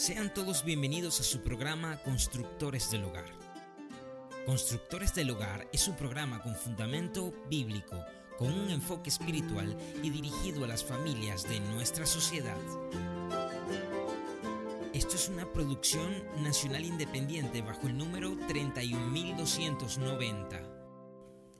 Sean 0.00 0.32
todos 0.32 0.64
bienvenidos 0.64 1.20
a 1.20 1.24
su 1.24 1.42
programa 1.42 2.02
Constructores 2.02 2.90
del 2.90 3.04
Hogar. 3.04 3.26
Constructores 4.46 5.14
del 5.14 5.28
Hogar 5.28 5.68
es 5.74 5.88
un 5.88 5.96
programa 5.96 6.42
con 6.42 6.56
fundamento 6.56 7.34
bíblico, 7.50 8.02
con 8.38 8.50
un 8.50 8.70
enfoque 8.70 9.10
espiritual 9.10 9.76
y 10.02 10.08
dirigido 10.08 10.64
a 10.64 10.68
las 10.68 10.82
familias 10.82 11.46
de 11.46 11.60
nuestra 11.60 12.06
sociedad. 12.06 12.56
Esto 14.94 15.16
es 15.16 15.28
una 15.28 15.52
producción 15.52 16.24
nacional 16.42 16.86
independiente 16.86 17.60
bajo 17.60 17.86
el 17.86 17.98
número 17.98 18.38
31290. 18.48 20.62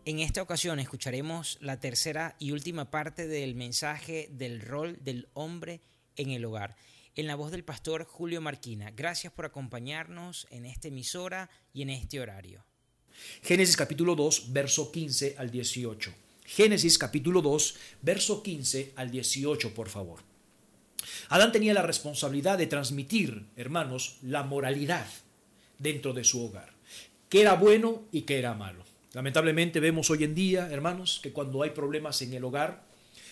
En 0.07 0.21
esta 0.21 0.41
ocasión 0.41 0.81
escucharemos 0.81 1.59
la 1.61 1.79
tercera 1.79 2.37
y 2.39 2.53
última 2.53 2.91
parte 2.91 3.29
del 3.29 3.55
mensaje 3.55 4.31
del 4.33 4.63
rol 4.63 4.97
del 5.05 5.29
hombre 5.35 5.83
en 6.17 6.31
el 6.31 6.47
hogar 6.47 6.75
en 7.17 7.27
la 7.27 7.35
voz 7.35 7.51
del 7.51 7.65
pastor 7.65 8.05
Julio 8.05 8.41
Marquina. 8.41 8.91
Gracias 8.91 9.33
por 9.33 9.45
acompañarnos 9.45 10.47
en 10.51 10.67
esta 10.67 10.89
emisora 10.89 11.51
y 11.73 11.83
en 11.83 11.91
este 11.91 12.21
horario. 12.21 12.65
Génesis 13.43 13.77
capítulo 13.77 14.15
2, 14.15 14.53
verso 14.53 14.93
15 14.93 15.37
al 15.39 15.51
18. 15.51 16.13
Génesis 16.45 16.99
capítulo 16.99 17.43
2, 17.43 17.77
verso 18.03 18.43
15 18.43 18.93
al 18.97 19.11
18, 19.11 19.75
por 19.75 19.89
favor. 19.89 20.21
Adán 21.29 21.53
tenía 21.53 21.75
la 21.75 21.83
responsabilidad 21.83 22.59
de 22.59 22.67
transmitir, 22.67 23.47
hermanos, 23.57 24.19
la 24.23 24.43
moralidad 24.43 25.07
dentro 25.79 26.13
de 26.13 26.25
su 26.25 26.45
hogar. 26.45 26.73
¿Qué 27.29 27.43
era 27.43 27.55
bueno 27.55 28.03
y 28.11 28.23
qué 28.23 28.39
era 28.39 28.55
malo? 28.55 28.85
Lamentablemente 29.13 29.81
vemos 29.81 30.11
hoy 30.11 30.25
en 30.25 30.35
día, 30.35 30.69
hermanos, 30.71 31.21
que 31.23 31.33
cuando 31.33 31.63
hay 31.63 31.71
problemas 31.71 32.23
en 32.23 32.35
el 32.35 32.45
hogar, 32.45 32.85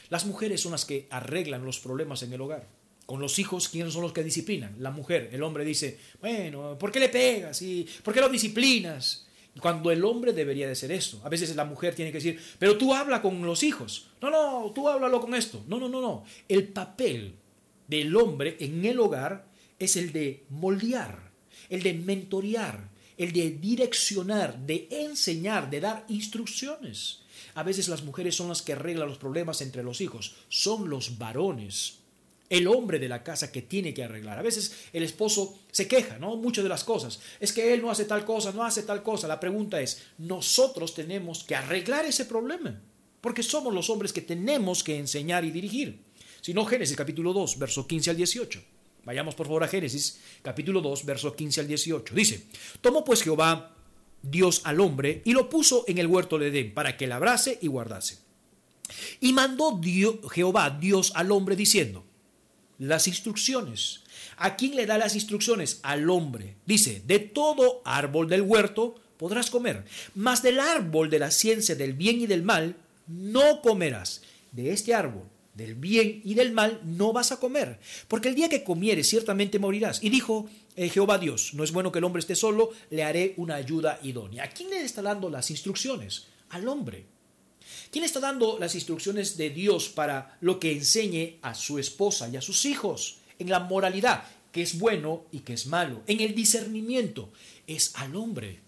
las 0.09 0.25
mujeres 0.25 0.61
son 0.61 0.73
las 0.73 0.85
que 0.85 1.07
arreglan 1.11 1.65
los 1.65 1.79
problemas 1.79 2.23
en 2.23 2.33
el 2.33 2.41
hogar. 2.41 2.67
Con 3.09 3.21
los 3.23 3.39
hijos, 3.39 3.71
¿quiénes 3.71 3.95
son 3.95 4.03
los 4.03 4.13
que 4.13 4.23
disciplinan? 4.23 4.77
La 4.81 4.91
mujer. 4.91 5.31
El 5.33 5.43
hombre 5.43 5.65
dice, 5.65 5.99
bueno, 6.21 6.77
¿por 6.77 6.93
qué 6.93 7.01
le 7.01 7.09
pegas? 7.09 7.63
¿Y 7.63 7.89
¿Por 8.05 8.13
qué 8.13 8.21
lo 8.21 8.29
disciplinas? 8.29 9.27
Cuando 9.63 9.91
el 9.91 10.05
hombre 10.05 10.35
debería 10.35 10.69
de 10.69 10.75
ser 10.75 10.93
esto. 10.93 11.19
A 11.25 11.31
veces 11.31 11.57
la 11.57 11.65
mujer 11.65 11.95
tiene 11.95 12.13
que 12.13 12.19
decir, 12.19 12.39
pero 12.59 12.77
tú 12.77 12.93
habla 12.93 13.23
con 13.23 13.41
los 13.47 13.63
hijos. 13.63 14.11
No, 14.21 14.29
no, 14.29 14.73
tú 14.75 14.91
háblalo 14.91 15.23
con 15.23 15.35
esto. 15.35 15.65
No, 15.69 15.81
no, 15.81 15.89
no, 15.89 16.03
no. 16.03 16.25
El 16.51 16.69
papel 16.69 17.35
del 17.87 18.15
hombre 18.15 18.59
en 18.61 18.85
el 18.85 19.01
hogar 19.01 19.47
es 19.79 19.97
el 19.97 20.13
de 20.13 20.45
moldear, 20.51 21.31
el 21.71 21.83
de 21.83 21.95
mentorear, 21.95 22.91
el 23.17 23.33
de 23.33 23.53
direccionar, 23.53 24.59
de 24.67 24.87
enseñar, 24.91 25.71
de 25.71 25.81
dar 25.81 26.05
instrucciones. 26.09 27.23
A 27.55 27.63
veces 27.63 27.89
las 27.89 28.03
mujeres 28.03 28.37
son 28.37 28.49
las 28.49 28.61
que 28.61 28.75
arreglan 28.75 29.09
los 29.09 29.17
problemas 29.17 29.63
entre 29.63 29.83
los 29.83 30.03
hijos. 30.03 30.35
Son 30.51 30.91
los 30.91 31.17
varones 31.17 31.98
el 32.51 32.67
hombre 32.67 32.99
de 32.99 33.09
la 33.09 33.23
casa 33.23 33.53
que 33.53 33.63
tiene 33.63 33.93
que 33.93 34.05
arreglar. 34.05 34.39
A 34.39 34.43
veces 34.43 34.73
el 34.93 35.03
esposo 35.03 35.59
se 35.71 35.87
queja, 35.87 36.19
¿no? 36.19 36.37
Muchas 36.37 36.65
de 36.65 36.71
las 36.71 36.85
cosas. 36.85 37.21
Es 37.41 37.53
que 37.53 37.75
él 37.75 37.83
no 37.83 37.91
hace 37.91 38.05
tal 38.05 38.25
cosa, 38.25 38.53
no 38.53 38.65
hace 38.65 38.83
tal 38.83 39.03
cosa. 39.03 39.29
La 39.29 39.41
pregunta 39.41 39.81
es, 39.81 40.03
nosotros 40.19 40.95
tenemos 40.95 41.45
que 41.45 41.55
arreglar 41.55 42.05
ese 42.05 42.25
problema, 42.25 42.81
porque 43.21 43.43
somos 43.43 43.75
los 43.75 43.91
hombres 43.91 44.13
que 44.13 44.23
tenemos 44.23 44.83
que 44.83 44.99
enseñar 44.99 45.45
y 45.45 45.51
dirigir. 45.51 46.01
Si 46.41 46.55
no, 46.55 46.65
Génesis 46.65 46.97
capítulo 46.97 47.33
2, 47.33 47.59
verso 47.59 47.87
15 47.87 48.11
al 48.11 48.17
18. 48.17 48.63
Vayamos 49.05 49.35
por 49.35 49.47
favor 49.47 49.65
a 49.65 49.69
Génesis 49.69 50.21
capítulo 50.43 50.81
2, 50.81 51.05
verso 51.05 51.35
15 51.35 51.61
al 51.61 51.69
18. 51.69 52.15
Dice, 52.15 52.47
tomó 52.81 53.05
pues 53.05 53.23
Jehová 53.23 53.75
Dios 54.23 54.63
al 54.65 54.81
hombre 54.81 55.23
y 55.25 55.33
lo 55.33 55.49
puso 55.49 55.85
en 55.87 55.99
el 55.99 56.07
huerto 56.07 56.39
de 56.39 56.49
Edén 56.49 56.75
para 56.75 56.97
que 56.97 57.07
labrase 57.07 57.59
y 57.63 57.69
guardase. 57.69 58.19
Y 59.21 59.33
mandó 59.33 59.79
Dios, 59.81 60.17
Jehová 60.31 60.71
Dios 60.71 61.13
al 61.15 61.31
hombre 61.33 61.57
diciendo, 61.57 62.05
las 62.79 63.09
instrucciones. 63.09 64.03
¿A 64.37 64.57
quién 64.57 64.77
le 64.77 64.87
da 64.87 64.99
las 64.99 65.15
instrucciones? 65.15 65.81
Al 65.83 66.09
hombre. 66.11 66.57
Dice, 66.67 67.03
de 67.07 67.19
todo 67.19 67.83
árbol 67.85 68.29
del 68.29 68.43
huerto 68.43 68.95
podrás 69.17 69.51
comer, 69.51 69.85
mas 70.15 70.43
del 70.43 70.61
árbol 70.61 71.11
de 71.11 71.19
la 71.19 71.31
ciencia 71.31 71.75
del 71.75 71.93
bien 71.93 72.21
y 72.21 72.27
del 72.27 72.43
mal 72.43 72.77
no 73.07 73.61
comerás. 73.63 74.23
De 74.53 74.73
este 74.73 74.95
árbol 74.95 75.25
del 75.59 75.75
bien 75.75 76.23
y 76.25 76.35
del 76.35 76.53
mal 76.53 76.81
no 76.85 77.13
vas 77.13 77.33
a 77.33 77.41
comer, 77.41 77.81
porque 78.07 78.29
el 78.29 78.37
día 78.37 78.49
que 78.49 78.63
comieres 78.63 79.09
ciertamente 79.09 79.59
morirás. 79.59 80.03
Y 80.03 80.09
dijo 80.09 80.49
eh, 80.77 80.89
Jehová 80.89 81.19
Dios, 81.19 81.53
no 81.53 81.65
es 81.65 81.73
bueno 81.73 81.91
que 81.91 81.99
el 81.99 82.05
hombre 82.05 82.21
esté 82.21 82.37
solo, 82.37 82.71
le 82.91 83.03
haré 83.03 83.35
una 83.37 83.57
ayuda 83.57 83.99
idónea. 84.05 84.45
¿A 84.45 84.49
quién 84.49 84.71
le 84.71 84.83
está 84.83 85.03
dando 85.03 85.29
las 85.29 85.51
instrucciones? 85.51 86.29
Al 86.51 86.69
hombre. 86.69 87.07
¿Quién 87.91 88.05
está 88.05 88.21
dando 88.21 88.59
las 88.59 88.75
instrucciones 88.75 89.37
de 89.37 89.51
Dios 89.51 89.89
para 89.89 90.37
lo 90.41 90.61
que 90.61 90.73
enseñe 90.73 91.39
a 91.43 91.55
su 91.55 91.79
esposa 91.79 92.29
y 92.29 92.37
a 92.37 92.43
sus 92.43 92.67
hijos? 92.67 93.19
En 93.39 93.49
la 93.49 93.61
moralidad, 93.61 94.25
que 94.53 94.63
es 94.63 94.79
bueno 94.79 95.25
y 95.33 95.41
que 95.41 95.55
es 95.55 95.67
malo. 95.67 96.03
En 96.07 96.21
el 96.21 96.35
discernimiento, 96.35 97.31
es 97.67 97.93
al 97.97 98.15
hombre. 98.17 98.61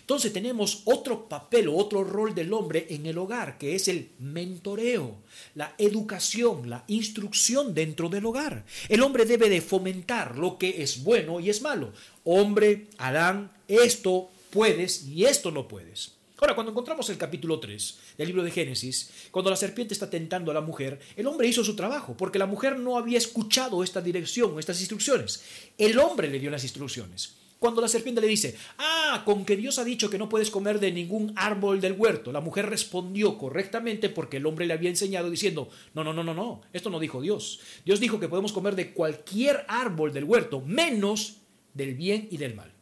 Entonces 0.00 0.32
tenemos 0.32 0.82
otro 0.84 1.28
papel 1.28 1.68
o 1.68 1.76
otro 1.76 2.04
rol 2.04 2.34
del 2.34 2.52
hombre 2.52 2.86
en 2.90 3.06
el 3.06 3.18
hogar, 3.18 3.58
que 3.58 3.74
es 3.74 3.88
el 3.88 4.10
mentoreo, 4.18 5.16
la 5.54 5.74
educación, 5.78 6.70
la 6.70 6.84
instrucción 6.88 7.74
dentro 7.74 8.08
del 8.08 8.26
hogar. 8.26 8.64
El 8.88 9.02
hombre 9.02 9.24
debe 9.24 9.48
de 9.48 9.60
fomentar 9.60 10.38
lo 10.38 10.58
que 10.58 10.82
es 10.82 11.02
bueno 11.02 11.40
y 11.40 11.50
es 11.50 11.62
malo. 11.62 11.92
Hombre, 12.24 12.86
Adán, 12.98 13.50
esto 13.68 14.30
puedes 14.50 15.04
y 15.04 15.24
esto 15.24 15.50
no 15.50 15.68
puedes. 15.68 16.12
Ahora, 16.42 16.56
cuando 16.56 16.72
encontramos 16.72 17.08
el 17.08 17.18
capítulo 17.18 17.60
3 17.60 17.98
del 18.18 18.26
libro 18.26 18.42
de 18.42 18.50
Génesis, 18.50 19.28
cuando 19.30 19.48
la 19.48 19.54
serpiente 19.54 19.94
está 19.94 20.10
tentando 20.10 20.50
a 20.50 20.54
la 20.54 20.60
mujer, 20.60 20.98
el 21.14 21.28
hombre 21.28 21.46
hizo 21.46 21.62
su 21.62 21.76
trabajo, 21.76 22.16
porque 22.16 22.40
la 22.40 22.46
mujer 22.46 22.80
no 22.80 22.98
había 22.98 23.16
escuchado 23.16 23.84
esta 23.84 24.00
dirección, 24.00 24.58
estas 24.58 24.80
instrucciones. 24.80 25.44
El 25.78 25.96
hombre 26.00 26.26
le 26.26 26.40
dio 26.40 26.50
las 26.50 26.64
instrucciones. 26.64 27.36
Cuando 27.60 27.80
la 27.80 27.86
serpiente 27.86 28.20
le 28.20 28.26
dice, 28.26 28.56
ah, 28.78 29.22
con 29.24 29.44
que 29.44 29.54
Dios 29.54 29.78
ha 29.78 29.84
dicho 29.84 30.10
que 30.10 30.18
no 30.18 30.28
puedes 30.28 30.50
comer 30.50 30.80
de 30.80 30.90
ningún 30.90 31.32
árbol 31.36 31.80
del 31.80 31.92
huerto, 31.92 32.32
la 32.32 32.40
mujer 32.40 32.68
respondió 32.68 33.38
correctamente 33.38 34.08
porque 34.08 34.38
el 34.38 34.46
hombre 34.46 34.66
le 34.66 34.72
había 34.72 34.90
enseñado 34.90 35.30
diciendo, 35.30 35.68
no, 35.94 36.02
no, 36.02 36.12
no, 36.12 36.24
no, 36.24 36.34
no, 36.34 36.62
esto 36.72 36.90
no 36.90 36.98
dijo 36.98 37.20
Dios. 37.20 37.60
Dios 37.84 38.00
dijo 38.00 38.18
que 38.18 38.26
podemos 38.26 38.52
comer 38.52 38.74
de 38.74 38.92
cualquier 38.92 39.64
árbol 39.68 40.12
del 40.12 40.24
huerto, 40.24 40.60
menos 40.60 41.36
del 41.72 41.94
bien 41.94 42.26
y 42.32 42.36
del 42.38 42.56
mal 42.56 42.72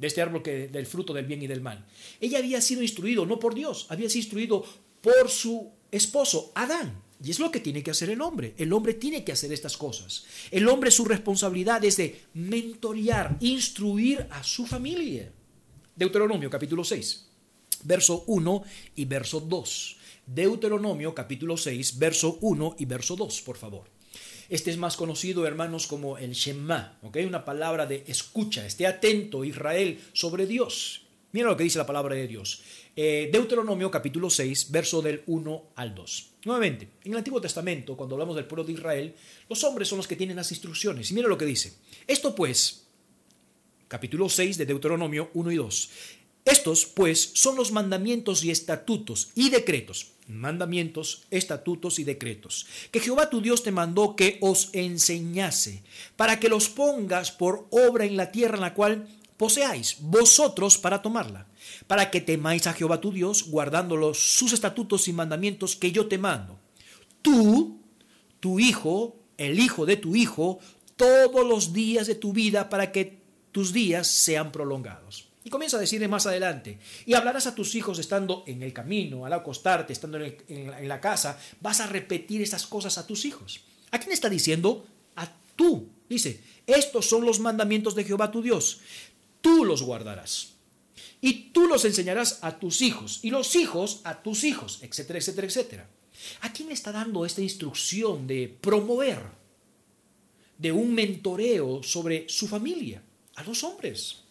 de 0.00 0.06
este 0.06 0.22
árbol 0.22 0.42
que, 0.42 0.68
del 0.68 0.86
fruto 0.86 1.12
del 1.12 1.26
bien 1.26 1.42
y 1.42 1.46
del 1.46 1.60
mal. 1.60 1.84
Ella 2.20 2.38
había 2.38 2.62
sido 2.62 2.80
instruido 2.80 3.26
no 3.26 3.38
por 3.38 3.54
Dios, 3.54 3.86
había 3.90 4.08
sido 4.08 4.22
instruido 4.22 4.64
por 5.02 5.28
su 5.28 5.70
esposo, 5.90 6.52
Adán. 6.54 7.02
Y 7.22 7.30
es 7.30 7.38
lo 7.38 7.50
que 7.50 7.60
tiene 7.60 7.82
que 7.82 7.90
hacer 7.90 8.08
el 8.08 8.22
hombre. 8.22 8.54
El 8.56 8.72
hombre 8.72 8.94
tiene 8.94 9.24
que 9.24 9.32
hacer 9.32 9.52
estas 9.52 9.76
cosas. 9.76 10.24
El 10.50 10.66
hombre 10.68 10.90
su 10.90 11.04
responsabilidad 11.04 11.84
es 11.84 11.98
de 11.98 12.18
mentorear, 12.32 13.36
instruir 13.40 14.26
a 14.30 14.42
su 14.42 14.66
familia. 14.66 15.30
Deuteronomio 15.94 16.48
capítulo 16.48 16.82
6, 16.82 17.28
verso 17.84 18.24
1 18.26 18.64
y 18.96 19.04
verso 19.04 19.40
2. 19.40 19.96
Deuteronomio 20.24 21.14
capítulo 21.14 21.58
6, 21.58 21.98
verso 21.98 22.38
1 22.40 22.76
y 22.78 22.86
verso 22.86 23.16
2, 23.16 23.42
por 23.42 23.58
favor. 23.58 23.99
Este 24.50 24.72
es 24.72 24.78
más 24.78 24.96
conocido, 24.96 25.46
hermanos, 25.46 25.86
como 25.86 26.18
el 26.18 26.32
Shema, 26.32 26.98
¿ok? 27.02 27.18
Una 27.24 27.44
palabra 27.44 27.86
de 27.86 28.02
escucha. 28.08 28.66
Esté 28.66 28.84
atento, 28.84 29.44
Israel, 29.44 30.00
sobre 30.12 30.44
Dios. 30.44 31.02
Mira 31.30 31.48
lo 31.48 31.56
que 31.56 31.62
dice 31.62 31.78
la 31.78 31.86
palabra 31.86 32.16
de 32.16 32.26
Dios. 32.26 32.60
Eh, 32.96 33.30
Deuteronomio 33.32 33.92
capítulo 33.92 34.28
6, 34.28 34.72
verso 34.72 35.02
del 35.02 35.22
1 35.28 35.66
al 35.76 35.94
2. 35.94 36.30
Nuevamente, 36.46 36.88
en 37.04 37.12
el 37.12 37.18
Antiguo 37.18 37.40
Testamento, 37.40 37.96
cuando 37.96 38.16
hablamos 38.16 38.34
del 38.34 38.46
pueblo 38.46 38.64
de 38.64 38.72
Israel, 38.72 39.14
los 39.48 39.62
hombres 39.62 39.86
son 39.86 39.98
los 39.98 40.08
que 40.08 40.16
tienen 40.16 40.34
las 40.34 40.50
instrucciones. 40.50 41.08
Y 41.12 41.14
mira 41.14 41.28
lo 41.28 41.38
que 41.38 41.44
dice. 41.44 41.74
Esto 42.08 42.34
pues, 42.34 42.88
capítulo 43.86 44.28
6 44.28 44.58
de 44.58 44.66
Deuteronomio 44.66 45.30
1 45.32 45.52
y 45.52 45.56
2. 45.56 45.90
Estos, 46.44 46.86
pues, 46.86 47.32
son 47.34 47.56
los 47.56 47.70
mandamientos 47.70 48.44
y 48.44 48.50
estatutos 48.50 49.30
y 49.34 49.50
decretos, 49.50 50.12
mandamientos, 50.26 51.26
estatutos 51.30 51.98
y 51.98 52.04
decretos, 52.04 52.66
que 52.90 53.00
Jehová 53.00 53.28
tu 53.28 53.40
Dios 53.40 53.62
te 53.62 53.72
mandó 53.72 54.16
que 54.16 54.38
os 54.40 54.70
enseñase, 54.72 55.82
para 56.16 56.40
que 56.40 56.48
los 56.48 56.68
pongas 56.68 57.30
por 57.30 57.66
obra 57.70 58.04
en 58.04 58.16
la 58.16 58.32
tierra 58.32 58.54
en 58.54 58.62
la 58.62 58.74
cual 58.74 59.06
poseáis 59.36 59.96
vosotros 60.00 60.78
para 60.78 61.02
tomarla, 61.02 61.46
para 61.86 62.10
que 62.10 62.20
temáis 62.20 62.66
a 62.66 62.72
Jehová 62.72 63.00
tu 63.00 63.12
Dios, 63.12 63.44
guardando 63.48 64.12
sus 64.14 64.52
estatutos 64.52 65.08
y 65.08 65.12
mandamientos 65.12 65.76
que 65.76 65.92
yo 65.92 66.08
te 66.08 66.18
mando. 66.18 66.58
Tú, 67.22 67.80
tu 68.38 68.60
hijo, 68.60 69.16
el 69.36 69.58
hijo 69.58 69.86
de 69.86 69.96
tu 69.96 70.16
hijo, 70.16 70.58
todos 70.96 71.46
los 71.46 71.72
días 71.72 72.06
de 72.06 72.14
tu 72.14 72.32
vida, 72.32 72.68
para 72.68 72.92
que 72.92 73.20
tus 73.52 73.72
días 73.72 74.06
sean 74.06 74.52
prolongados. 74.52 75.29
Comienza 75.50 75.76
a 75.76 75.80
decirle 75.80 76.08
más 76.08 76.26
adelante, 76.26 76.78
y 77.04 77.14
hablarás 77.14 77.46
a 77.46 77.54
tus 77.54 77.74
hijos 77.74 77.98
estando 77.98 78.44
en 78.46 78.62
el 78.62 78.72
camino, 78.72 79.26
al 79.26 79.32
acostarte, 79.32 79.92
estando 79.92 80.18
en, 80.18 80.88
la 80.88 81.00
casa, 81.00 81.38
vas 81.60 81.80
a 81.80 81.86
repetir 81.86 82.40
esas 82.40 82.66
cosas 82.66 82.96
a 82.98 83.06
tus 83.06 83.24
hijos. 83.24 83.60
¿A 83.90 83.98
quién 83.98 84.12
está 84.12 84.30
diciendo? 84.30 84.86
A 85.16 85.28
tú. 85.56 85.88
Dice, 86.08 86.40
estos 86.66 87.08
son 87.08 87.24
los 87.24 87.40
mandamientos 87.40 87.94
de 87.94 88.04
Jehová 88.04 88.30
tu 88.30 88.42
Dios. 88.42 88.80
Tú 89.40 89.64
los 89.64 89.82
guardarás. 89.82 90.54
Y 91.20 91.50
tú 91.50 91.66
los 91.66 91.84
enseñarás 91.84 92.38
a 92.42 92.58
tus 92.58 92.80
hijos, 92.80 93.18
y 93.22 93.30
los 93.30 93.56
hijos 93.56 94.00
a 94.04 94.22
tus 94.22 94.44
hijos, 94.44 94.78
etcétera, 94.82 95.18
etcétera, 95.18 95.46
etcétera. 95.48 95.90
¿A 96.42 96.52
quién 96.52 96.68
le 96.68 96.74
está 96.74 96.92
dando 96.92 97.26
esta 97.26 97.42
instrucción 97.42 98.26
de 98.26 98.56
promover, 98.60 99.20
de 100.56 100.70
un 100.70 100.94
mentoreo 100.94 101.82
sobre 101.82 102.28
su 102.28 102.46
familia, 102.46 103.02
a 103.34 103.42
los 103.42 103.64
hombres. 103.64 104.22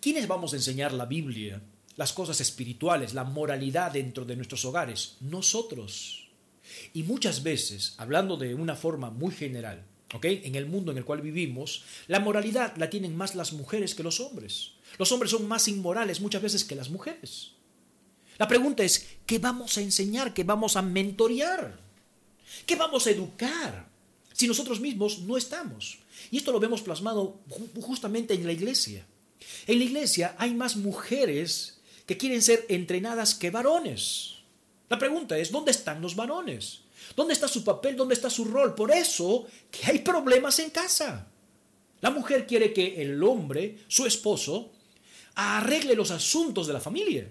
¿Quiénes 0.00 0.26
vamos 0.26 0.54
a 0.54 0.56
enseñar 0.56 0.94
la 0.94 1.04
Biblia, 1.04 1.60
las 1.96 2.14
cosas 2.14 2.40
espirituales, 2.40 3.12
la 3.12 3.24
moralidad 3.24 3.92
dentro 3.92 4.24
de 4.24 4.34
nuestros 4.34 4.64
hogares? 4.64 5.16
Nosotros. 5.20 6.28
Y 6.94 7.02
muchas 7.02 7.42
veces, 7.42 7.94
hablando 7.98 8.38
de 8.38 8.54
una 8.54 8.76
forma 8.76 9.10
muy 9.10 9.34
general, 9.34 9.84
¿ok? 10.14 10.24
En 10.24 10.54
el 10.54 10.64
mundo 10.64 10.90
en 10.90 10.98
el 10.98 11.04
cual 11.04 11.20
vivimos, 11.20 11.84
la 12.06 12.18
moralidad 12.18 12.76
la 12.78 12.88
tienen 12.88 13.14
más 13.14 13.34
las 13.34 13.52
mujeres 13.52 13.94
que 13.94 14.02
los 14.02 14.20
hombres. 14.20 14.72
Los 14.98 15.12
hombres 15.12 15.32
son 15.32 15.46
más 15.46 15.68
inmorales 15.68 16.22
muchas 16.22 16.40
veces 16.40 16.64
que 16.64 16.76
las 16.76 16.88
mujeres. 16.88 17.52
La 18.38 18.48
pregunta 18.48 18.82
es, 18.82 19.06
¿qué 19.26 19.38
vamos 19.38 19.76
a 19.76 19.82
enseñar? 19.82 20.32
¿Qué 20.32 20.44
vamos 20.44 20.76
a 20.76 20.82
mentorear? 20.82 21.78
¿Qué 22.64 22.74
vamos 22.74 23.06
a 23.06 23.10
educar? 23.10 23.86
Si 24.32 24.48
nosotros 24.48 24.80
mismos 24.80 25.18
no 25.18 25.36
estamos. 25.36 25.98
Y 26.30 26.38
esto 26.38 26.52
lo 26.52 26.58
vemos 26.58 26.80
plasmado 26.80 27.40
justamente 27.82 28.32
en 28.32 28.46
la 28.46 28.52
iglesia. 28.52 29.04
En 29.66 29.78
la 29.78 29.84
iglesia 29.84 30.34
hay 30.38 30.54
más 30.54 30.76
mujeres 30.76 31.80
que 32.06 32.16
quieren 32.16 32.42
ser 32.42 32.66
entrenadas 32.68 33.34
que 33.34 33.50
varones. 33.50 34.36
La 34.88 34.98
pregunta 34.98 35.38
es, 35.38 35.50
¿dónde 35.50 35.70
están 35.70 36.02
los 36.02 36.16
varones? 36.16 36.82
¿Dónde 37.16 37.34
está 37.34 37.48
su 37.48 37.64
papel? 37.64 37.96
¿Dónde 37.96 38.14
está 38.14 38.28
su 38.28 38.44
rol? 38.44 38.74
Por 38.74 38.90
eso 38.90 39.46
que 39.70 39.90
hay 39.90 40.00
problemas 40.00 40.58
en 40.58 40.70
casa. 40.70 41.28
La 42.00 42.10
mujer 42.10 42.46
quiere 42.46 42.72
que 42.72 43.00
el 43.00 43.22
hombre, 43.22 43.78
su 43.88 44.06
esposo, 44.06 44.72
arregle 45.34 45.94
los 45.94 46.10
asuntos 46.10 46.66
de 46.66 46.72
la 46.72 46.80
familia. 46.80 47.30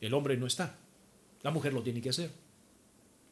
El 0.00 0.14
hombre 0.14 0.36
no 0.36 0.46
está. 0.46 0.78
La 1.42 1.50
mujer 1.50 1.72
lo 1.72 1.82
tiene 1.82 2.00
que 2.00 2.10
hacer. 2.10 2.30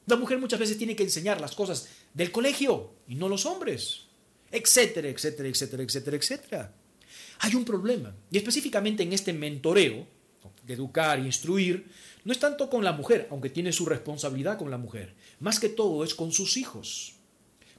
La 0.06 0.16
mujer 0.16 0.38
muchas 0.38 0.58
veces 0.58 0.78
tiene 0.78 0.96
que 0.96 1.04
enseñar 1.04 1.40
las 1.40 1.54
cosas 1.54 1.88
del 2.12 2.32
colegio 2.32 2.94
y 3.06 3.14
no 3.14 3.28
los 3.28 3.46
hombres. 3.46 4.06
Etcétera, 4.50 5.08
etcétera, 5.08 5.48
etcétera, 5.48 5.82
etcétera, 5.82 6.16
etcétera. 6.16 6.74
Hay 7.42 7.56
un 7.56 7.64
problema. 7.64 8.14
Y 8.30 8.38
específicamente 8.38 9.02
en 9.02 9.12
este 9.12 9.32
mentoreo, 9.32 10.06
de 10.64 10.74
educar 10.74 11.18
instruir, 11.18 11.88
no 12.24 12.32
es 12.32 12.38
tanto 12.38 12.70
con 12.70 12.84
la 12.84 12.92
mujer, 12.92 13.26
aunque 13.30 13.50
tiene 13.50 13.72
su 13.72 13.84
responsabilidad 13.84 14.56
con 14.56 14.70
la 14.70 14.78
mujer. 14.78 15.14
Más 15.40 15.58
que 15.58 15.68
todo 15.68 16.04
es 16.04 16.14
con 16.14 16.30
sus 16.30 16.56
hijos. 16.56 17.16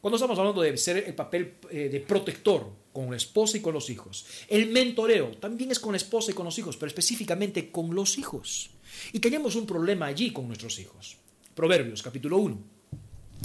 Cuando 0.01 0.18
estamos 0.18 0.38
hablando 0.38 0.62
de 0.62 0.75
ser 0.75 0.98
el 1.07 1.15
papel 1.15 1.56
eh, 1.71 1.88
de 1.88 2.01
protector 2.01 2.69
con 2.92 3.10
la 3.10 3.15
esposa 3.15 3.56
y 3.56 3.62
con 3.62 3.74
los 3.74 3.89
hijos. 3.89 4.25
El 4.50 4.69
mentoreo 4.69 5.38
también 5.38 5.71
es 5.71 5.80
con 5.80 5.94
la 5.94 5.98
esposa 5.98 6.31
y 6.31 6.33
con 6.33 6.45
los 6.45 6.59
hijos, 6.59 6.75
pero 6.75 6.88
específicamente 6.88 7.71
con 7.71 7.95
los 7.95 8.18
hijos. 8.18 8.69
Y 9.13 9.19
tenemos 9.19 9.56
un 9.56 9.66
problema 9.66 10.07
allí 10.07 10.33
con 10.33 10.48
nuestros 10.48 10.77
hijos. 10.77 11.16
Proverbios 11.56 12.04
capítulo 12.04 12.38
1. 12.38 12.73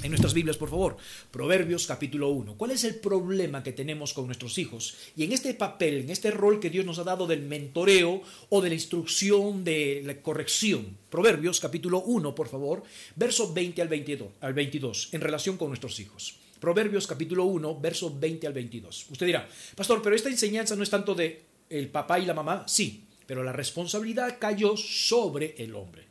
En 0.01 0.11
nuestras 0.11 0.33
Biblias, 0.33 0.57
por 0.57 0.71
favor. 0.71 0.97
Proverbios 1.33 1.89
capítulo 1.89 2.29
1. 2.29 2.55
¿Cuál 2.57 2.71
es 2.71 2.85
el 2.85 2.95
problema 2.95 3.65
que 3.65 3.73
tenemos 3.73 4.13
con 4.13 4.27
nuestros 4.27 4.57
hijos? 4.57 4.97
Y 5.17 5.25
en 5.25 5.33
este 5.33 5.55
papel, 5.55 6.03
en 6.03 6.11
este 6.11 6.31
rol 6.31 6.61
que 6.61 6.71
Dios 6.71 6.87
nos 6.87 7.01
ha 7.01 7.05
dado 7.05 7.27
del 7.27 7.43
mentoreo 7.43 8.23
o 8.49 8.61
de 8.61 8.69
la 8.69 8.77
instrucción, 8.77 9.65
de 9.65 10.03
la 10.05 10.23
corrección. 10.23 10.97
Proverbios 11.11 11.59
capítulo 11.59 12.03
1, 12.03 12.33
por 12.33 12.49
favor, 12.49 12.85
versos 13.17 13.53
20 13.53 13.83
al 13.83 13.89
22, 13.89 14.29
al 14.41 14.55
22, 14.55 15.09
en 15.13 15.21
relación 15.21 15.57
con 15.57 15.69
nuestros 15.69 15.99
hijos. 15.99 16.37
Proverbios 16.61 17.09
capítulo 17.09 17.45
1, 17.47 17.81
versos 17.81 18.21
20 18.21 18.47
al 18.47 18.53
22. 18.53 19.07
Usted 19.11 19.27
dirá, 19.27 19.49
pastor, 19.75 20.01
pero 20.01 20.15
esta 20.15 20.29
enseñanza 20.29 20.77
no 20.77 20.85
es 20.85 20.91
tanto 20.91 21.17
de 21.17 21.43
el 21.71 21.89
papá 21.89 22.21
y 22.21 22.27
la 22.27 22.35
mamá. 22.35 22.65
Sí, 22.69 23.03
pero 23.27 23.43
la 23.43 23.53
responsabilidad 23.53 24.39
cayó 24.39 24.77
sobre 24.77 25.57
el 25.59 25.75
hombre. 25.75 26.07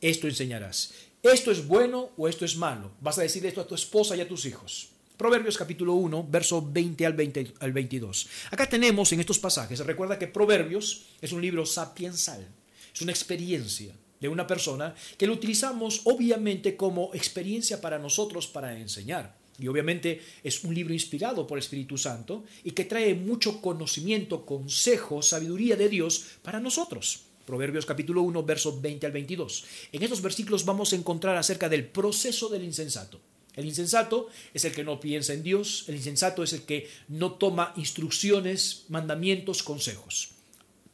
Esto 0.00 0.28
enseñarás. 0.28 0.94
Esto 1.22 1.50
es 1.50 1.66
bueno 1.66 2.10
o 2.16 2.28
esto 2.28 2.44
es 2.44 2.56
malo. 2.56 2.92
Vas 3.00 3.18
a 3.18 3.22
decir 3.22 3.44
esto 3.44 3.60
a 3.60 3.66
tu 3.66 3.74
esposa 3.74 4.14
y 4.14 4.20
a 4.20 4.28
tus 4.28 4.44
hijos. 4.44 4.90
Proverbios 5.16 5.58
capítulo 5.58 5.94
1, 5.94 6.28
verso 6.30 6.62
20 6.62 7.04
al, 7.04 7.12
20 7.14 7.54
al 7.58 7.72
22. 7.72 8.28
Acá 8.52 8.68
tenemos 8.68 9.12
en 9.12 9.18
estos 9.18 9.40
pasajes, 9.40 9.80
recuerda 9.80 10.16
que 10.16 10.28
Proverbios 10.28 11.06
es 11.20 11.32
un 11.32 11.42
libro 11.42 11.66
sapiensal, 11.66 12.46
es 12.94 13.02
una 13.02 13.10
experiencia 13.10 13.96
de 14.20 14.28
una 14.28 14.46
persona 14.46 14.94
que 15.16 15.26
lo 15.26 15.32
utilizamos 15.32 16.02
obviamente 16.04 16.76
como 16.76 17.10
experiencia 17.12 17.80
para 17.80 17.98
nosotros 17.98 18.46
para 18.46 18.78
enseñar. 18.78 19.36
Y 19.58 19.66
obviamente 19.66 20.22
es 20.44 20.62
un 20.62 20.72
libro 20.72 20.94
inspirado 20.94 21.48
por 21.48 21.58
el 21.58 21.64
Espíritu 21.64 21.98
Santo 21.98 22.44
y 22.62 22.70
que 22.70 22.84
trae 22.84 23.14
mucho 23.14 23.60
conocimiento, 23.60 24.46
consejo, 24.46 25.20
sabiduría 25.20 25.74
de 25.74 25.88
Dios 25.88 26.26
para 26.42 26.60
nosotros. 26.60 27.27
Proverbios 27.48 27.86
capítulo 27.86 28.20
1, 28.20 28.42
versos 28.42 28.82
20 28.82 29.06
al 29.06 29.12
22. 29.12 29.64
En 29.92 30.02
estos 30.02 30.20
versículos 30.20 30.66
vamos 30.66 30.92
a 30.92 30.96
encontrar 30.96 31.34
acerca 31.38 31.70
del 31.70 31.86
proceso 31.86 32.50
del 32.50 32.62
insensato. 32.62 33.22
El 33.56 33.64
insensato 33.64 34.28
es 34.52 34.66
el 34.66 34.72
que 34.72 34.84
no 34.84 35.00
piensa 35.00 35.32
en 35.32 35.42
Dios, 35.42 35.86
el 35.88 35.96
insensato 35.96 36.42
es 36.42 36.52
el 36.52 36.64
que 36.64 36.90
no 37.08 37.32
toma 37.32 37.72
instrucciones, 37.76 38.84
mandamientos, 38.90 39.62
consejos. 39.62 40.32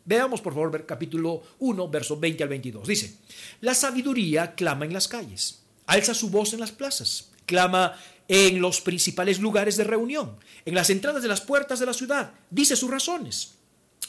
Veamos 0.05 0.41
por 0.41 0.55
favor 0.55 0.87
capítulo 0.87 1.43
1, 1.59 1.89
versos 1.89 2.21
20 2.21 2.45
al 2.45 2.49
22. 2.49 2.87
Dice, 2.87 3.17
la 3.61 3.75
sabiduría 3.75 4.55
clama 4.55 4.85
en 4.85 4.93
las 4.93 5.09
calles, 5.09 5.65
alza 5.87 6.15
su 6.15 6.31
voz 6.31 6.53
en 6.53 6.61
las 6.61 6.71
plazas, 6.71 7.33
clama 7.47 7.99
en 8.29 8.61
los 8.61 8.81
principales 8.81 9.41
lugares 9.41 9.77
de 9.77 9.83
reunión, 9.83 10.37
en 10.65 10.77
las 10.77 10.89
entradas 10.89 11.25
de 11.25 11.29
las 11.29 11.41
puertas 11.41 11.81
de 11.81 11.87
la 11.87 11.95
ciudad, 11.95 12.33
dice 12.49 12.77
sus 12.77 12.93
razones. 12.93 13.54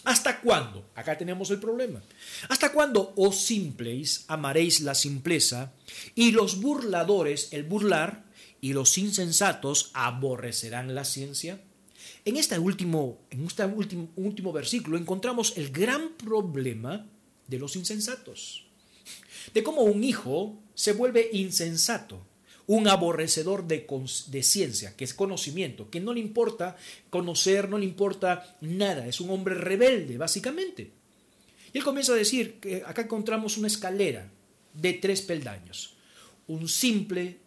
¿Hasta 0.03 0.42
cuándo? 0.42 0.89
Acá 0.95 1.18
tenemos 1.18 1.50
el 1.50 1.59
problema. 1.59 2.01
¿Hasta 2.50 2.71
cuándo, 2.71 3.13
oh 3.15 3.31
simples, 3.31 4.25
amaréis 4.27 4.81
la 4.81 4.94
simpleza 4.94 5.74
y 6.13 6.31
los 6.31 6.62
burladores 6.62 7.50
el 7.51 7.63
burlar 7.63 8.25
y 8.62 8.74
los 8.74 8.97
insensatos 8.97 9.92
aborrecerán 9.94 10.94
la 10.94 11.06
ciencia? 11.06 11.59
En 12.24 12.38
este 12.38 12.59
último, 12.59 13.19
en 13.30 13.45
este 13.45 13.65
último, 13.65 14.09
último 14.15 14.53
versículo 14.53 14.97
encontramos 14.97 15.57
el 15.57 15.71
gran 15.71 16.09
problema 16.18 17.07
de 17.48 17.59
los 17.59 17.75
insensatos. 17.75 18.65
De 19.53 19.63
cómo 19.63 19.81
un 19.81 20.03
hijo 20.03 20.59
se 20.74 20.94
vuelve 20.94 21.30
insensato 21.33 22.25
un 22.67 22.88
aborrecedor 22.88 23.67
de, 23.67 23.85
de, 24.27 24.44
ciencia, 24.44 24.95
que 24.95 25.03
es 25.03 25.13
conocimiento, 25.13 25.89
que 25.89 26.00
no 26.00 26.13
le 26.13 26.19
importa 26.19 26.77
conocer, 27.09 27.69
no 27.69 27.77
le 27.77 27.85
importa 27.85 28.57
nada, 28.62 29.07
es 29.07 29.21
un 29.21 29.29
hombre 29.29 29.56
rebelde, 29.56 30.17
básicamente. 30.17 30.91
Y 31.73 31.77
él 31.77 31.83
comienza 31.83 32.13
a 32.13 32.15
decir 32.15 32.56
que 32.59 32.83
acá 32.85 33.03
encontramos 33.03 33.57
una 33.57 33.67
escalera 33.67 34.31
de 34.73 34.94
tres 34.94 35.21
peldaños. 35.21 35.95
Un 36.47 36.67
simple, 36.67 37.38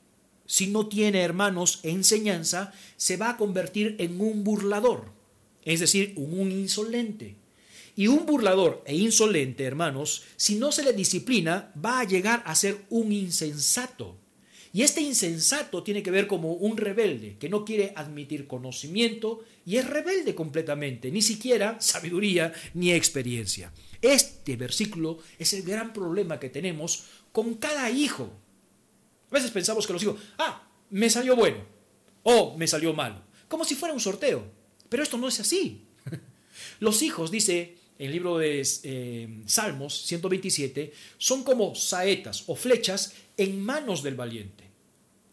si 0.46 0.68
no 0.68 0.86
tiene 0.86 1.22
hermanos 1.22 1.80
enseñanza, 1.82 2.72
se 2.96 3.16
va 3.16 3.30
a 3.30 3.36
convertir 3.36 3.96
en 3.98 4.20
un 4.20 4.44
burlador, 4.44 5.10
es 5.64 5.80
decir, 5.80 6.14
un 6.16 6.52
insolente. 6.52 7.36
Y 7.96 8.06
un 8.06 8.26
burlador 8.26 8.84
e 8.86 8.96
insolente, 8.96 9.64
hermanos, 9.64 10.22
si 10.36 10.54
no 10.54 10.70
se 10.70 10.84
le 10.84 10.92
disciplina, 10.92 11.72
va 11.84 11.98
a 11.98 12.04
llegar 12.04 12.44
a 12.46 12.54
ser 12.54 12.84
un 12.90 13.10
insensato 13.10 14.16
y 14.78 14.84
este 14.84 15.00
insensato 15.00 15.82
tiene 15.82 16.04
que 16.04 16.12
ver 16.12 16.28
como 16.28 16.52
un 16.52 16.76
rebelde 16.76 17.36
que 17.36 17.48
no 17.48 17.64
quiere 17.64 17.92
admitir 17.96 18.46
conocimiento 18.46 19.44
y 19.66 19.74
es 19.74 19.84
rebelde 19.84 20.36
completamente, 20.36 21.10
ni 21.10 21.20
siquiera 21.20 21.80
sabiduría 21.80 22.52
ni 22.74 22.92
experiencia. 22.92 23.72
Este 24.00 24.54
versículo 24.54 25.18
es 25.36 25.52
el 25.52 25.64
gran 25.64 25.92
problema 25.92 26.38
que 26.38 26.48
tenemos 26.48 27.06
con 27.32 27.54
cada 27.54 27.90
hijo. 27.90 28.30
A 29.28 29.34
veces 29.34 29.50
pensamos 29.50 29.84
que 29.84 29.94
los 29.94 30.02
hijos, 30.04 30.20
ah, 30.38 30.70
me 30.90 31.10
salió 31.10 31.34
bueno 31.34 31.58
o 32.22 32.56
me 32.56 32.68
salió 32.68 32.94
malo, 32.94 33.20
como 33.48 33.64
si 33.64 33.74
fuera 33.74 33.92
un 33.92 33.98
sorteo. 33.98 34.44
Pero 34.88 35.02
esto 35.02 35.18
no 35.18 35.26
es 35.26 35.40
así. 35.40 35.86
Los 36.78 37.02
hijos, 37.02 37.32
dice 37.32 37.78
el 37.98 38.12
libro 38.12 38.38
de 38.38 38.64
eh, 38.84 39.42
Salmos 39.46 40.02
127, 40.06 40.92
son 41.16 41.42
como 41.42 41.74
saetas 41.74 42.44
o 42.46 42.54
flechas 42.54 43.14
en 43.36 43.60
manos 43.60 44.04
del 44.04 44.14
valiente. 44.14 44.67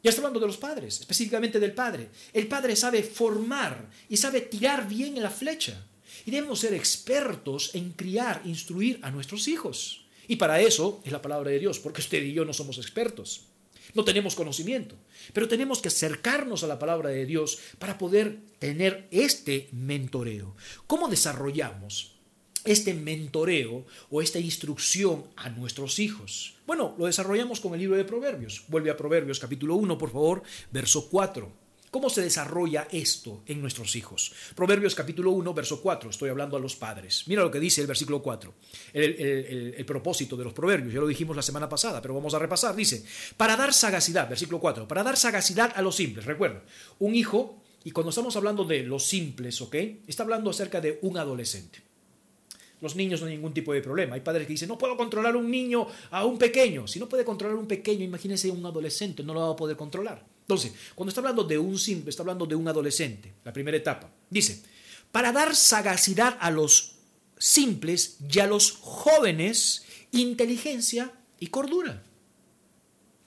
Ya 0.06 0.10
está 0.10 0.22
hablando 0.22 0.40
de 0.40 0.46
los 0.46 0.58
padres, 0.58 1.00
específicamente 1.00 1.60
del 1.60 1.74
padre. 1.74 2.10
El 2.32 2.46
padre 2.46 2.76
sabe 2.76 3.02
formar 3.02 3.90
y 4.08 4.18
sabe 4.18 4.42
tirar 4.42 4.88
bien 4.88 5.18
en 5.18 5.24
la 5.24 5.32
flecha. 5.32 5.84
Y 6.28 6.30
debemos 6.30 6.60
ser 6.60 6.76
expertos 6.76 7.74
en 7.74 7.90
criar, 7.94 8.44
instruir 8.46 9.00
a 9.02 9.10
nuestros 9.10 9.48
hijos. 9.48 10.06
Y 10.28 10.36
para 10.36 10.62
eso 10.62 11.02
es 11.04 11.12
la 11.12 11.24
palabra 11.24 11.50
de 11.50 11.58
Dios, 11.58 11.80
porque 11.80 12.02
usted 12.02 12.22
y 12.22 12.34
yo 12.34 12.46
no 12.46 12.54
somos 12.54 12.78
expertos. 12.78 13.48
No 13.96 14.04
tenemos 14.06 14.36
conocimiento, 14.36 14.96
pero 15.34 15.48
tenemos 15.48 15.82
que 15.82 15.88
acercarnos 15.88 16.64
a 16.64 16.68
la 16.68 16.78
palabra 16.78 17.10
de 17.10 17.26
Dios 17.26 17.58
para 17.80 17.98
poder 17.98 18.42
tener 18.60 19.08
este 19.10 19.70
mentoreo. 19.72 20.56
¿Cómo 20.86 21.08
desarrollamos 21.08 22.15
este 22.66 22.94
mentoreo 22.94 23.86
o 24.10 24.22
esta 24.22 24.40
instrucción 24.40 25.24
a 25.36 25.50
nuestros 25.50 26.00
hijos? 26.00 26.56
Bueno, 26.66 26.96
lo 26.98 27.06
desarrollamos 27.06 27.60
con 27.60 27.74
el 27.74 27.80
libro 27.80 27.96
de 27.96 28.06
Proverbios. 28.06 28.64
Vuelve 28.68 28.90
a 28.90 28.98
Proverbios 28.98 29.40
capítulo 29.40 29.76
1, 29.76 29.98
por 29.98 30.12
favor, 30.12 30.44
verso 30.72 31.08
4. 31.10 31.66
¿Cómo 31.96 32.10
se 32.10 32.22
desarrolla 32.22 32.90
esto 32.92 33.42
en 33.46 33.62
nuestros 33.62 33.96
hijos? 33.96 34.34
Proverbios 34.54 34.94
capítulo 34.96 35.32
1, 35.32 35.54
verso 35.54 35.82
4. 35.82 36.10
Estoy 36.10 36.30
hablando 36.30 36.58
a 36.58 36.60
los 36.60 36.76
padres. 36.76 37.24
Mira 37.28 37.42
lo 37.42 37.50
que 37.50 37.58
dice 37.58 37.80
el 37.80 37.88
versículo 37.88 38.22
4. 38.22 38.54
El, 38.92 39.86
propósito 39.86 40.36
de 40.36 40.44
los 40.44 40.52
proverbios, 40.52 40.94
ya 40.94 41.00
lo 41.00 41.08
dijimos 41.08 41.38
la 41.38 41.42
semana 41.42 41.70
pasada, 41.70 42.02
pero 42.02 42.14
vamos 42.14 42.34
a 42.34 42.40
repasar. 42.40 42.76
Dice, 42.76 43.06
para 43.38 43.56
dar 43.56 43.74
sagacidad, 43.74 44.28
versículo 44.28 44.60
4, 44.60 44.90
para 44.90 45.04
dar 45.04 45.16
sagacidad 45.16 45.72
a 45.74 45.82
los 45.82 45.96
simples. 45.96 46.26
Recuerda, 46.26 46.64
un 47.00 47.16
hijo 47.16 47.62
Y 47.86 47.92
cuando 47.92 48.10
estamos 48.10 48.36
hablando 48.36 48.66
de 48.66 48.82
los 48.82 49.06
simples, 49.06 49.62
¿ok? 49.62 49.76
Está 50.08 50.24
hablando 50.24 50.50
acerca 50.50 50.82
de 50.82 50.98
un 51.04 51.20
adolescente. 51.20 51.85
Los 52.82 52.96
niños 52.96 53.22
no 53.22 53.28
hay 53.28 53.36
ningún 53.36 53.54
tipo 53.54 53.74
de 53.74 53.82
problema. 53.82 54.16
Hay 54.16 54.22
padres 54.22 54.46
que 54.46 54.54
dicen, 54.54 54.68
no 54.68 54.78
puedo 54.78 54.98
controlar 54.98 55.36
un 55.36 55.50
niño 55.50 55.88
a 56.12 56.26
un 56.26 56.38
pequeño. 56.38 56.88
Si 56.88 57.00
no 57.00 57.08
puede 57.08 57.24
controlar 57.24 57.58
un 57.58 57.68
pequeño, 57.68 58.04
imagínese 58.04 58.52
un 58.52 58.66
adolescente, 58.66 59.24
no 59.24 59.34
lo 59.34 59.42
va 59.42 59.54
a 59.54 59.56
poder 59.56 59.78
controlar. 59.78 60.26
Entonces, 60.42 60.74
cuando 60.94 61.10
está 61.10 61.22
hablando 61.22 61.44
de 61.44 61.58
un 61.58 61.80
simple, 61.80 62.10
está 62.10 62.24
hablando 62.24 62.46
de 62.46 62.56
un 62.56 62.68
adolescente, 62.68 63.34
la 63.44 63.54
primera 63.54 63.78
etapa. 63.78 64.10
Dice, 64.30 64.62
para 65.12 65.32
dar 65.32 65.56
sagacidad 65.56 66.38
a 66.40 66.52
los 66.52 66.98
simples 67.38 68.18
y 68.30 68.40
a 68.40 68.48
los 68.48 68.72
jóvenes, 68.74 69.86
inteligencia 70.12 71.12
y 71.40 71.48
cordura. 71.48 72.04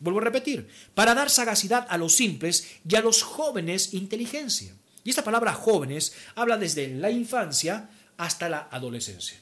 Vuelvo 0.00 0.20
a 0.20 0.24
repetir, 0.24 0.68
para 0.94 1.14
dar 1.14 1.28
sagacidad 1.28 1.86
a 1.88 1.98
los 1.98 2.14
simples 2.14 2.78
y 2.88 2.94
a 2.94 3.00
los 3.00 3.22
jóvenes 3.22 3.94
inteligencia. 3.94 4.72
Y 5.02 5.10
esta 5.10 5.24
palabra 5.24 5.54
jóvenes 5.54 6.12
habla 6.34 6.56
desde 6.56 6.88
la 6.88 7.10
infancia 7.10 7.90
hasta 8.18 8.48
la 8.48 8.68
adolescencia. 8.70 9.38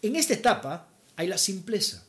En 0.00 0.14
esta 0.14 0.34
etapa 0.34 0.88
hay 1.16 1.26
la 1.26 1.38
simpleza. 1.38 2.04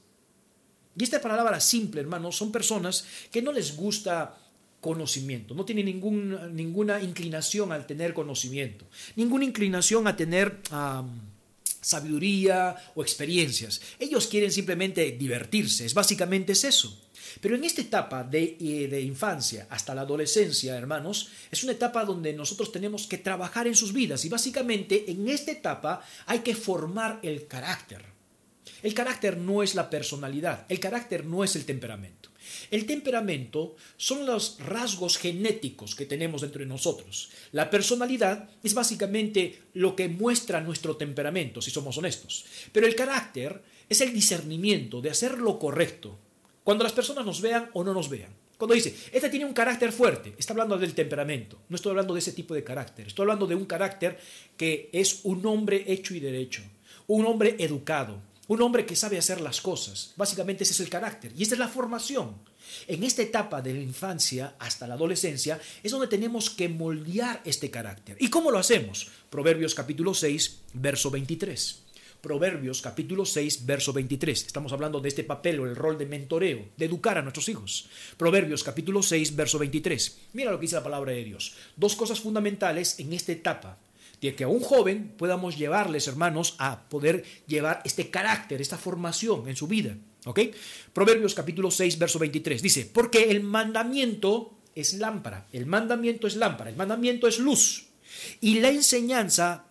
Y 0.95 1.03
esta 1.03 1.19
palabra 1.19 1.59
simple, 1.59 2.01
hermanos, 2.01 2.35
son 2.35 2.51
personas 2.51 3.05
que 3.31 3.41
no 3.41 3.51
les 3.51 3.75
gusta 3.75 4.37
conocimiento, 4.79 5.55
no 5.55 5.63
tienen 5.65 5.85
ningún, 5.85 6.55
ninguna 6.55 7.01
inclinación 7.01 7.71
al 7.71 7.87
tener 7.87 8.13
conocimiento, 8.13 8.85
ninguna 9.15 9.45
inclinación 9.45 10.05
a 10.07 10.15
tener 10.15 10.59
sabiduría 11.83 12.75
o 12.95 13.03
experiencias. 13.03 13.81
Ellos 13.99 14.27
quieren 14.27 14.51
simplemente 14.51 15.11
divertirse, 15.11 15.85
es 15.85 15.93
básicamente 15.93 16.53
es 16.53 16.63
eso. 16.63 16.99
Pero 17.41 17.55
en 17.55 17.63
esta 17.63 17.81
etapa 17.81 18.23
de, 18.23 18.57
eh, 18.59 18.87
de, 18.87 19.01
infancia 19.01 19.67
hasta 19.69 19.95
la 19.95 20.01
adolescencia, 20.01 20.77
hermanos, 20.77 21.29
es 21.51 21.63
una 21.63 21.73
etapa 21.73 22.05
donde 22.05 22.33
nosotros 22.33 22.71
tenemos 22.71 23.07
que 23.07 23.17
trabajar 23.17 23.67
en 23.67 23.75
sus 23.75 23.93
vidas 23.93 24.23
y 24.25 24.29
básicamente 24.29 25.09
en 25.09 25.27
esta 25.29 25.51
etapa 25.51 26.05
hay 26.25 26.39
que 26.39 26.55
formar 26.55 27.19
el 27.23 27.47
carácter. 27.47 28.05
El 28.81 28.93
carácter 28.93 29.37
no 29.37 29.63
es 29.63 29.75
la 29.75 29.89
personalidad, 29.89 30.65
el 30.69 30.79
carácter 30.79 31.25
no 31.25 31.43
es 31.43 31.55
el 31.55 31.65
temperamento. 31.65 32.32
El 32.71 32.85
temperamento 32.85 33.75
son 33.97 34.25
los 34.25 34.57
rasgos 34.59 35.17
genéticos 35.17 35.95
que 35.95 36.05
tenemos 36.05 36.41
dentro 36.41 36.59
de 36.59 36.65
nosotros. 36.65 37.29
La 37.51 37.69
personalidad 37.69 38.49
es 38.63 38.73
básicamente 38.73 39.63
lo 39.73 39.95
que 39.95 40.07
muestra 40.07 40.61
nuestro 40.61 40.97
temperamento, 40.97 41.61
si 41.61 41.71
somos 41.71 41.97
honestos. 41.97 42.45
Pero 42.71 42.87
el 42.87 42.95
carácter 42.95 43.61
es 43.89 44.01
el 44.01 44.13
discernimiento 44.13 45.01
de 45.01 45.09
hacer 45.09 45.37
lo 45.37 45.59
correcto, 45.59 46.17
cuando 46.63 46.83
las 46.83 46.93
personas 46.93 47.25
nos 47.25 47.41
vean 47.41 47.69
o 47.73 47.83
no 47.83 47.93
nos 47.93 48.09
vean. 48.09 48.33
Cuando 48.57 48.75
dice, 48.75 48.95
este 49.11 49.29
tiene 49.29 49.45
un 49.45 49.53
carácter 49.53 49.91
fuerte, 49.91 50.33
está 50.37 50.53
hablando 50.53 50.77
del 50.77 50.93
temperamento, 50.93 51.59
no 51.67 51.75
estoy 51.75 51.89
hablando 51.89 52.13
de 52.13 52.19
ese 52.19 52.31
tipo 52.31 52.53
de 52.53 52.63
carácter, 52.63 53.07
estoy 53.07 53.23
hablando 53.23 53.45
de 53.45 53.55
un 53.55 53.65
carácter 53.65 54.17
que 54.55 54.89
es 54.93 55.21
un 55.23 55.45
hombre 55.45 55.83
hecho 55.87 56.13
y 56.15 56.19
derecho, 56.19 56.61
un 57.07 57.25
hombre 57.25 57.55
educado, 57.59 58.21
un 58.47 58.61
hombre 58.61 58.85
que 58.85 58.95
sabe 58.95 59.17
hacer 59.17 59.41
las 59.41 59.61
cosas. 59.61 60.13
Básicamente 60.15 60.63
ese 60.63 60.73
es 60.73 60.79
el 60.79 60.89
carácter 60.89 61.31
y 61.35 61.43
esta 61.43 61.55
es 61.55 61.59
la 61.59 61.67
formación. 61.67 62.35
En 62.87 63.03
esta 63.03 63.21
etapa 63.21 63.61
de 63.61 63.73
la 63.73 63.81
infancia 63.81 64.55
hasta 64.59 64.87
la 64.87 64.95
adolescencia 64.95 65.59
es 65.81 65.91
donde 65.91 66.07
tenemos 66.07 66.49
que 66.49 66.69
moldear 66.69 67.41
este 67.45 67.69
carácter. 67.69 68.17
¿Y 68.19 68.29
cómo 68.29 68.51
lo 68.51 68.57
hacemos? 68.57 69.09
Proverbios 69.29 69.75
capítulo 69.75 70.13
6, 70.13 70.61
verso 70.73 71.09
23. 71.11 71.79
Proverbios 72.21 72.81
capítulo 72.81 73.25
6, 73.25 73.65
verso 73.65 73.91
23. 73.91 74.45
Estamos 74.45 74.71
hablando 74.71 75.01
de 75.01 75.09
este 75.09 75.25
papel 75.25 75.59
o 75.59 75.65
el 75.65 75.75
rol 75.75 75.97
de 75.97 76.05
mentoreo, 76.05 76.69
de 76.77 76.85
educar 76.85 77.17
a 77.17 77.21
nuestros 77.21 77.49
hijos. 77.49 77.89
Proverbios 78.15 78.63
capítulo 78.63 79.03
6, 79.03 79.35
verso 79.35 79.59
23. 79.59 80.19
Mira 80.31 80.51
lo 80.51 80.57
que 80.57 80.63
dice 80.63 80.75
la 80.75 80.83
palabra 80.83 81.11
de 81.11 81.23
Dios. 81.23 81.53
Dos 81.75 81.97
cosas 81.97 82.21
fundamentales 82.21 82.97
en 82.99 83.11
esta 83.11 83.33
etapa 83.33 83.77
de 84.27 84.35
que 84.35 84.43
a 84.43 84.47
un 84.47 84.61
joven 84.61 85.13
podamos 85.17 85.57
llevarles, 85.57 86.07
hermanos, 86.07 86.55
a 86.57 86.87
poder 86.89 87.23
llevar 87.47 87.81
este 87.85 88.09
carácter, 88.09 88.61
esta 88.61 88.77
formación 88.77 89.47
en 89.47 89.55
su 89.55 89.67
vida. 89.67 89.95
¿Ok? 90.25 90.39
Proverbios 90.93 91.33
capítulo 91.33 91.69
6, 91.69 91.99
verso 91.99 92.19
23. 92.19 92.61
Dice, 92.61 92.89
porque 92.91 93.29
el 93.31 93.43
mandamiento 93.43 94.53
es 94.75 94.93
lámpara, 94.93 95.47
el 95.51 95.65
mandamiento 95.65 96.27
es 96.27 96.37
lámpara, 96.37 96.69
el 96.69 96.77
mandamiento 96.77 97.27
es 97.27 97.39
luz. 97.39 97.87
Y 98.39 98.59
la 98.59 98.69
enseñanza 98.69 99.65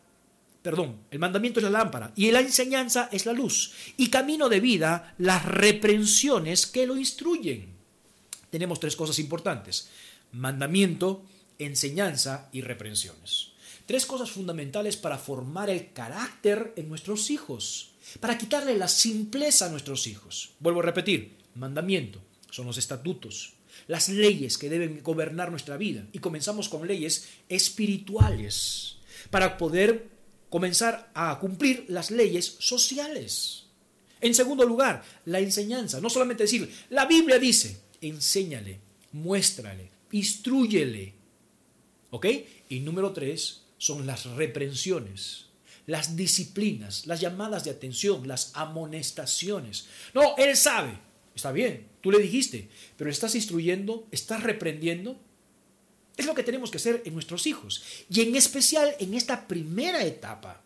perdón, 0.62 0.96
el 1.10 1.18
mandamiento 1.18 1.58
es 1.58 1.64
la 1.64 1.70
lámpara 1.70 2.12
y 2.14 2.30
la 2.30 2.40
enseñanza 2.40 3.08
es 3.10 3.26
la 3.26 3.32
luz 3.32 3.72
y 3.96 4.10
camino 4.10 4.48
de 4.48 4.60
vida 4.60 5.14
las 5.18 5.44
reprensiones 5.44 6.66
que 6.66 6.86
lo 6.86 6.96
instruyen. 6.96 7.74
Tenemos 8.48 8.78
tres 8.78 8.94
cosas 8.94 9.18
importantes, 9.18 9.88
mandamiento, 10.30 11.24
enseñanza 11.58 12.48
y 12.52 12.60
reprensiones. 12.60 13.51
Tres 13.86 14.06
cosas 14.06 14.30
fundamentales 14.30 14.96
para 14.96 15.18
formar 15.18 15.70
el 15.70 15.92
carácter 15.92 16.72
en 16.76 16.88
nuestros 16.88 17.30
hijos, 17.30 17.92
para 18.20 18.38
quitarle 18.38 18.76
la 18.76 18.88
simpleza 18.88 19.66
a 19.66 19.68
nuestros 19.68 20.06
hijos. 20.06 20.50
Vuelvo 20.60 20.80
a 20.80 20.84
repetir, 20.84 21.36
mandamiento 21.54 22.20
son 22.52 22.66
los 22.66 22.76
estatutos, 22.76 23.54
las 23.88 24.10
leyes 24.10 24.58
que 24.58 24.68
deben 24.68 25.02
gobernar 25.02 25.50
nuestra 25.50 25.76
vida. 25.78 26.06
Y 26.12 26.18
comenzamos 26.18 26.68
con 26.68 26.86
leyes 26.86 27.28
espirituales, 27.48 28.96
para 29.30 29.56
poder 29.56 30.10
comenzar 30.50 31.10
a 31.14 31.38
cumplir 31.38 31.86
las 31.88 32.10
leyes 32.10 32.56
sociales. 32.58 33.64
En 34.20 34.34
segundo 34.34 34.64
lugar, 34.64 35.02
la 35.24 35.40
enseñanza. 35.40 36.00
No 36.00 36.10
solamente 36.10 36.44
decir, 36.44 36.70
la 36.90 37.06
Biblia 37.06 37.38
dice, 37.38 37.80
enséñale, 38.00 38.78
muéstrale, 39.12 39.90
instruyele. 40.12 41.14
¿Ok? 42.10 42.26
Y 42.68 42.80
número 42.80 43.12
tres, 43.12 43.62
son 43.82 44.06
las 44.06 44.26
reprensiones, 44.26 45.46
las 45.86 46.14
disciplinas, 46.14 47.04
las 47.08 47.20
llamadas 47.20 47.64
de 47.64 47.72
atención, 47.72 48.28
las 48.28 48.52
amonestaciones. 48.54 49.88
No, 50.14 50.36
él 50.36 50.56
sabe. 50.56 51.00
Está 51.34 51.50
bien, 51.50 51.88
tú 52.00 52.12
le 52.12 52.20
dijiste, 52.20 52.68
pero 52.96 53.10
estás 53.10 53.34
instruyendo, 53.34 54.06
estás 54.12 54.44
reprendiendo, 54.44 55.20
es 56.16 56.26
lo 56.26 56.34
que 56.36 56.44
tenemos 56.44 56.70
que 56.70 56.76
hacer 56.76 57.02
en 57.04 57.14
nuestros 57.14 57.48
hijos. 57.48 57.82
Y 58.08 58.20
en 58.20 58.36
especial 58.36 58.94
en 59.00 59.14
esta 59.14 59.48
primera 59.48 60.04
etapa 60.04 60.62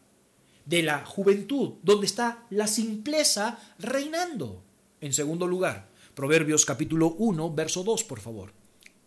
de 0.67 0.83
la 0.83 1.07
juventud, 1.07 1.77
donde 1.83 2.05
está 2.05 2.45
la 2.51 2.67
simpleza 2.67 3.59
reinando. 3.79 4.63
En 5.01 5.15
segundo 5.15 5.47
lugar, 5.47 5.89
Proverbios 6.15 6.67
capítulo 6.67 7.15
1, 7.19 7.55
verso 7.55 7.83
2, 7.83 8.05
por 8.05 8.21
favor. 8.21 8.66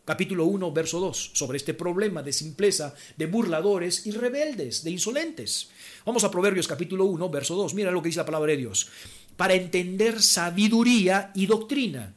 Capítulo 0.10 0.46
1, 0.46 0.74
verso 0.74 1.00
2, 1.00 1.34
sobre 1.36 1.58
este 1.58 1.76
problema 1.76 2.24
de 2.24 2.34
simpleza, 2.34 2.96
de 3.16 3.28
burladores 3.28 4.08
y 4.08 4.12
rebeldes, 4.12 4.84
de 4.84 4.90
insolentes. 4.90 5.70
Vamos 6.04 6.24
a 6.24 6.32
Proverbios 6.32 6.68
capítulo 6.68 7.06
1, 7.06 7.30
verso 7.30 7.54
2. 7.54 7.76
Mira 7.76 7.92
lo 7.92 8.02
que 8.02 8.10
dice 8.10 8.18
la 8.18 8.26
palabra 8.26 8.50
de 8.50 8.58
Dios. 8.58 8.90
Para 9.38 9.54
entender 9.54 10.20
sabiduría 10.20 11.30
y 11.36 11.46
doctrina 11.46 12.16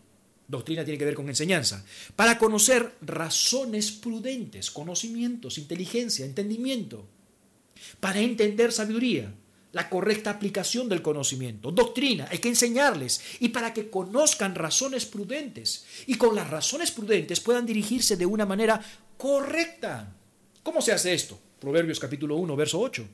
Doctrina 0.49 0.85
tiene 0.87 0.97
que 0.97 1.05
ver 1.05 1.15
con 1.15 1.29
enseñanza. 1.29 1.85
Para 2.17 2.39
conocer 2.39 2.95
razones 3.03 3.93
prudentes, 3.93 4.71
conocimientos, 4.71 5.59
inteligencia, 5.59 6.25
entendimiento. 6.25 7.07
Para 8.01 8.21
entender 8.21 8.73
sabiduría, 8.73 9.35
la 9.73 9.88
correcta 9.88 10.31
aplicación 10.31 10.88
del 10.88 11.02
conocimiento. 11.02 11.71
Doctrina, 11.71 12.29
hay 12.31 12.38
que 12.38 12.49
enseñarles. 12.49 13.21
Y 13.41 13.49
para 13.49 13.73
que 13.73 13.91
conozcan 13.91 14.55
razones 14.55 15.07
prudentes. 15.07 15.85
Y 16.07 16.14
con 16.14 16.35
las 16.35 16.49
razones 16.50 16.91
prudentes 16.91 17.41
puedan 17.41 17.67
dirigirse 17.67 18.17
de 18.17 18.26
una 18.26 18.47
manera 18.47 18.81
correcta. 19.17 20.14
¿Cómo 20.62 20.81
se 20.81 20.93
hace 20.93 21.14
esto? 21.14 21.38
Proverbios 21.59 21.99
capítulo 21.99 22.37
1, 22.37 22.57
verso 22.57 22.81
8. 22.81 23.07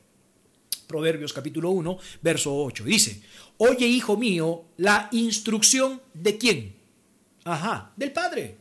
Proverbios 0.86 1.32
capítulo 1.32 1.70
1, 1.70 1.98
verso 2.22 2.56
8. 2.56 2.84
Dice, 2.84 3.22
oye 3.58 3.86
hijo 3.86 4.16
mío, 4.16 4.64
la 4.78 5.08
instrucción 5.12 6.00
de 6.14 6.38
quién? 6.38 6.76
Ajá, 7.44 7.92
del 7.96 8.12
Padre. 8.12 8.56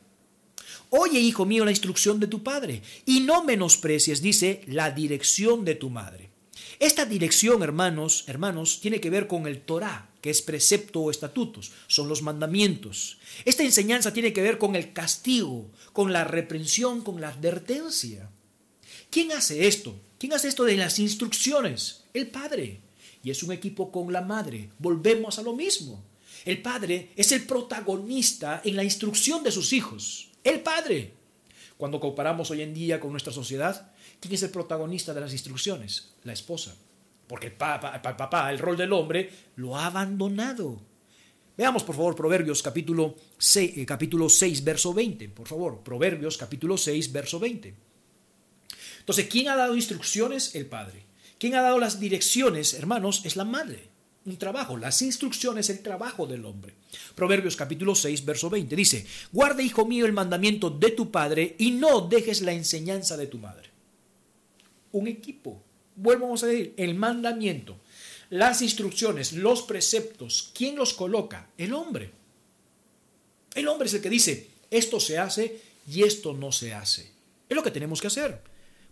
Oye, 0.89 1.19
hijo 1.19 1.45
mío, 1.45 1.65
la 1.65 1.71
instrucción 1.71 2.19
de 2.19 2.27
tu 2.27 2.43
Padre, 2.43 2.81
y 3.05 3.19
no 3.21 3.43
menosprecies, 3.43 4.21
dice, 4.21 4.61
la 4.67 4.91
dirección 4.91 5.65
de 5.65 5.75
tu 5.75 5.89
madre. 5.89 6.29
Esta 6.79 7.05
dirección, 7.05 7.63
hermanos, 7.63 8.25
hermanos, 8.27 8.79
tiene 8.81 8.99
que 8.99 9.09
ver 9.09 9.27
con 9.27 9.47
el 9.47 9.61
Torah, 9.61 10.09
que 10.21 10.29
es 10.29 10.43
precepto 10.43 11.01
o 11.01 11.11
estatutos, 11.11 11.71
son 11.87 12.07
los 12.07 12.21
mandamientos. 12.21 13.17
Esta 13.45 13.63
enseñanza 13.63 14.13
tiene 14.13 14.31
que 14.31 14.43
ver 14.43 14.59
con 14.59 14.75
el 14.75 14.93
castigo, 14.93 15.71
con 15.91 16.13
la 16.13 16.23
reprensión, 16.23 17.01
con 17.01 17.19
la 17.19 17.29
advertencia. 17.29 18.29
¿Quién 19.09 19.31
hace 19.31 19.67
esto? 19.67 19.99
¿Quién 20.19 20.33
hace 20.33 20.49
esto 20.49 20.65
de 20.65 20.77
las 20.77 20.99
instrucciones? 20.99 22.03
El 22.13 22.27
Padre. 22.27 22.81
Y 23.23 23.31
es 23.31 23.41
un 23.41 23.51
equipo 23.51 23.91
con 23.91 24.13
la 24.13 24.21
madre. 24.21 24.69
Volvemos 24.77 25.39
a 25.39 25.41
lo 25.41 25.53
mismo. 25.53 26.03
El 26.45 26.61
padre 26.61 27.11
es 27.17 27.33
el 27.33 27.43
protagonista 27.43 28.61
en 28.63 28.77
la 28.77 28.83
instrucción 28.85 29.43
de 29.43 29.51
sus 29.51 29.73
hijos. 29.73 30.29
El 30.43 30.61
padre. 30.61 31.16
Cuando 31.77 31.99
comparamos 31.99 32.49
hoy 32.49 32.61
en 32.61 32.73
día 32.73 32.99
con 32.99 33.11
nuestra 33.11 33.31
sociedad, 33.31 33.91
¿quién 34.19 34.33
es 34.33 34.43
el 34.43 34.49
protagonista 34.49 35.13
de 35.13 35.21
las 35.21 35.31
instrucciones? 35.31 36.13
La 36.23 36.33
esposa. 36.33 36.75
Porque 37.27 37.47
el 37.47 37.53
papá, 37.53 38.49
el, 38.49 38.59
rol 38.59 38.77
del 38.77 38.93
hombre, 38.93 39.29
lo 39.55 39.77
ha 39.77 39.85
abandonado. 39.85 40.81
Veamos 41.55 41.83
por 41.83 41.95
favor 41.95 42.15
Proverbios 42.15 42.63
capítulo 42.63 43.15
6, 43.37 43.77
eh, 43.77 43.85
capítulo 43.85 44.29
6, 44.29 44.63
verso 44.63 44.93
20. 44.93 45.29
Por 45.29 45.47
favor, 45.47 45.81
Proverbios 45.83 46.37
capítulo 46.37 46.77
6, 46.77 47.11
verso 47.11 47.39
20. 47.39 47.73
Entonces, 48.99 49.27
¿quién 49.27 49.49
ha 49.49 49.55
dado 49.55 49.75
instrucciones? 49.75 50.55
El 50.55 50.65
Padre. 50.65 51.05
¿Quién 51.39 51.55
ha 51.55 51.61
dado 51.61 51.79
las 51.79 51.99
direcciones, 51.99 52.73
hermanos? 52.73 53.21
Es 53.23 53.35
la 53.35 53.45
Madre. 53.45 53.89
Un 54.27 54.37
trabajo. 54.37 54.77
Las 54.77 55.01
instrucciones, 55.01 55.71
el 55.71 55.79
trabajo 55.79 56.27
del 56.27 56.45
hombre. 56.45 56.75
Proverbios 57.15 57.55
capítulo 57.55 57.95
6, 57.95 58.23
verso 58.23 58.49
20. 58.51 58.75
Dice, 58.75 59.07
guarda, 59.31 59.63
hijo 59.63 59.85
mío, 59.87 60.05
el 60.05 60.13
mandamiento 60.13 60.69
de 60.69 60.91
tu 60.91 61.09
Padre 61.09 61.55
y 61.57 61.71
no 61.71 62.01
dejes 62.01 62.41
la 62.41 62.53
enseñanza 62.53 63.17
de 63.17 63.25
tu 63.25 63.39
madre. 63.39 63.71
Un 64.91 65.07
equipo. 65.07 65.63
Vuelvamos 65.95 66.43
a 66.43 66.47
decir, 66.47 66.75
el 66.77 66.93
mandamiento 66.93 67.79
las 68.29 68.61
instrucciones, 68.61 69.33
los 69.33 69.61
preceptos, 69.61 70.51
¿quién 70.53 70.75
los 70.75 70.93
coloca? 70.93 71.47
El 71.57 71.73
hombre. 71.73 72.11
El 73.55 73.67
hombre 73.67 73.87
es 73.87 73.93
el 73.93 74.01
que 74.01 74.09
dice, 74.09 74.49
esto 74.69 74.99
se 74.99 75.17
hace 75.17 75.61
y 75.89 76.03
esto 76.03 76.33
no 76.33 76.51
se 76.51 76.73
hace. 76.73 77.09
Es 77.47 77.55
lo 77.55 77.63
que 77.63 77.71
tenemos 77.71 78.01
que 78.01 78.07
hacer. 78.07 78.41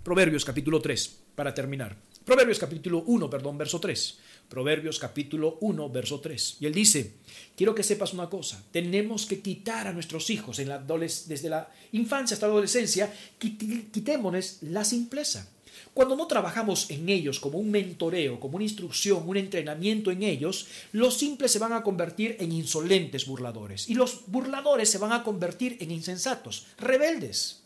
Proverbios 0.04 0.46
capítulo 0.46 0.82
3, 0.82 1.18
para 1.36 1.54
terminar. 1.54 1.98
Proverbios 2.26 2.58
capítulo 2.58 3.04
1, 3.06 3.30
perdón, 3.30 3.56
verso 3.56 3.80
3. 3.80 4.18
Proverbios 4.50 4.98
capítulo 4.98 5.60
1, 5.62 5.90
verso 5.92 6.20
3. 6.20 6.58
Y 6.60 6.66
él 6.66 6.74
dice, 6.74 7.14
quiero 7.56 7.76
que 7.76 7.84
sepas 7.84 8.14
una 8.14 8.30
cosa, 8.32 8.64
tenemos 8.72 9.28
que 9.28 9.42
quitar 9.42 9.86
a 9.86 9.94
nuestros 9.94 10.32
hijos 10.32 10.58
desde 10.58 11.50
la 11.50 11.70
infancia 11.92 12.34
hasta 12.34 12.48
la 12.48 12.54
adolescencia, 12.54 13.14
quitémonos 13.38 14.58
la 14.64 14.84
simpleza. 14.84 15.48
Cuando 15.94 16.16
no 16.16 16.26
trabajamos 16.26 16.90
en 16.90 17.10
ellos 17.10 17.40
como 17.40 17.60
un 17.60 17.70
mentoreo, 17.70 18.40
como 18.40 18.56
una 18.56 18.66
instrucción, 18.66 19.28
un 19.28 19.38
entrenamiento 19.38 20.10
en 20.10 20.24
ellos, 20.24 20.68
los 20.94 21.16
simples 21.18 21.52
se 21.52 21.60
van 21.60 21.74
a 21.74 21.84
convertir 21.84 22.38
en 22.40 22.52
insolentes 22.52 23.28
burladores 23.28 23.88
y 23.88 23.94
los 23.94 24.24
burladores 24.26 24.90
se 24.90 24.98
van 24.98 25.12
a 25.12 25.24
convertir 25.24 25.78
en 25.80 25.92
insensatos, 25.92 26.66
rebeldes. 26.80 27.65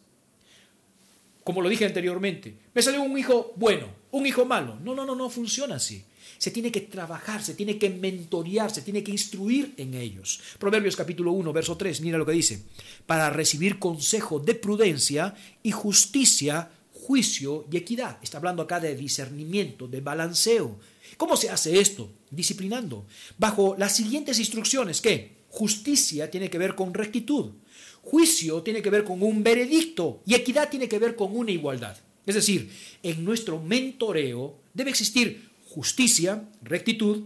Como 1.43 1.61
lo 1.61 1.69
dije 1.69 1.85
anteriormente, 1.85 2.55
me 2.73 2.81
salió 2.81 3.01
un 3.01 3.17
hijo 3.17 3.53
bueno, 3.55 3.87
un 4.11 4.25
hijo 4.25 4.45
malo. 4.45 4.77
No, 4.83 4.93
no, 4.93 5.05
no, 5.05 5.15
no 5.15 5.29
funciona 5.29 5.75
así. 5.75 6.03
Se 6.37 6.51
tiene 6.51 6.71
que 6.71 6.81
trabajar, 6.81 7.43
se 7.43 7.53
tiene 7.53 7.77
que 7.77 7.89
mentorear, 7.89 8.71
se 8.71 8.81
tiene 8.81 9.03
que 9.03 9.11
instruir 9.11 9.73
en 9.77 9.93
ellos. 9.93 10.39
Proverbios 10.57 10.95
capítulo 10.95 11.31
1, 11.33 11.51
verso 11.51 11.75
3, 11.75 12.01
mira 12.01 12.17
lo 12.17 12.25
que 12.25 12.31
dice. 12.31 12.63
Para 13.05 13.29
recibir 13.29 13.79
consejo 13.79 14.39
de 14.39 14.55
prudencia 14.55 15.35
y 15.63 15.71
justicia 15.71 16.69
juicio 17.09 17.65
y 17.71 17.77
equidad. 17.77 18.19
Está 18.21 18.37
hablando 18.37 18.61
acá 18.61 18.79
de 18.79 18.95
discernimiento, 18.95 19.87
de 19.87 19.99
balanceo. 19.99 20.79
¿Cómo 21.17 21.35
se 21.37 21.49
hace 21.49 21.79
esto? 21.79 22.11
Disciplinando. 22.29 23.07
Bajo 23.35 23.75
las 23.79 23.95
siguientes 23.95 24.37
instrucciones, 24.37 25.01
¿qué? 25.01 25.39
Justicia 25.49 26.29
tiene 26.29 26.51
que 26.51 26.59
ver 26.59 26.75
con 26.75 26.93
rectitud. 26.93 27.53
Juicio 28.01 28.61
tiene 28.63 28.81
que 28.81 28.89
ver 28.89 29.03
con 29.03 29.21
un 29.21 29.43
veredicto 29.43 30.21
y 30.25 30.35
equidad 30.35 30.69
tiene 30.69 30.87
que 30.87 30.99
ver 30.99 31.15
con 31.15 31.35
una 31.35 31.51
igualdad. 31.51 31.97
Es 32.25 32.35
decir, 32.35 32.71
en 33.03 33.23
nuestro 33.25 33.59
mentoreo 33.59 34.59
debe 34.73 34.89
existir 34.89 35.49
justicia, 35.65 36.49
rectitud, 36.61 37.25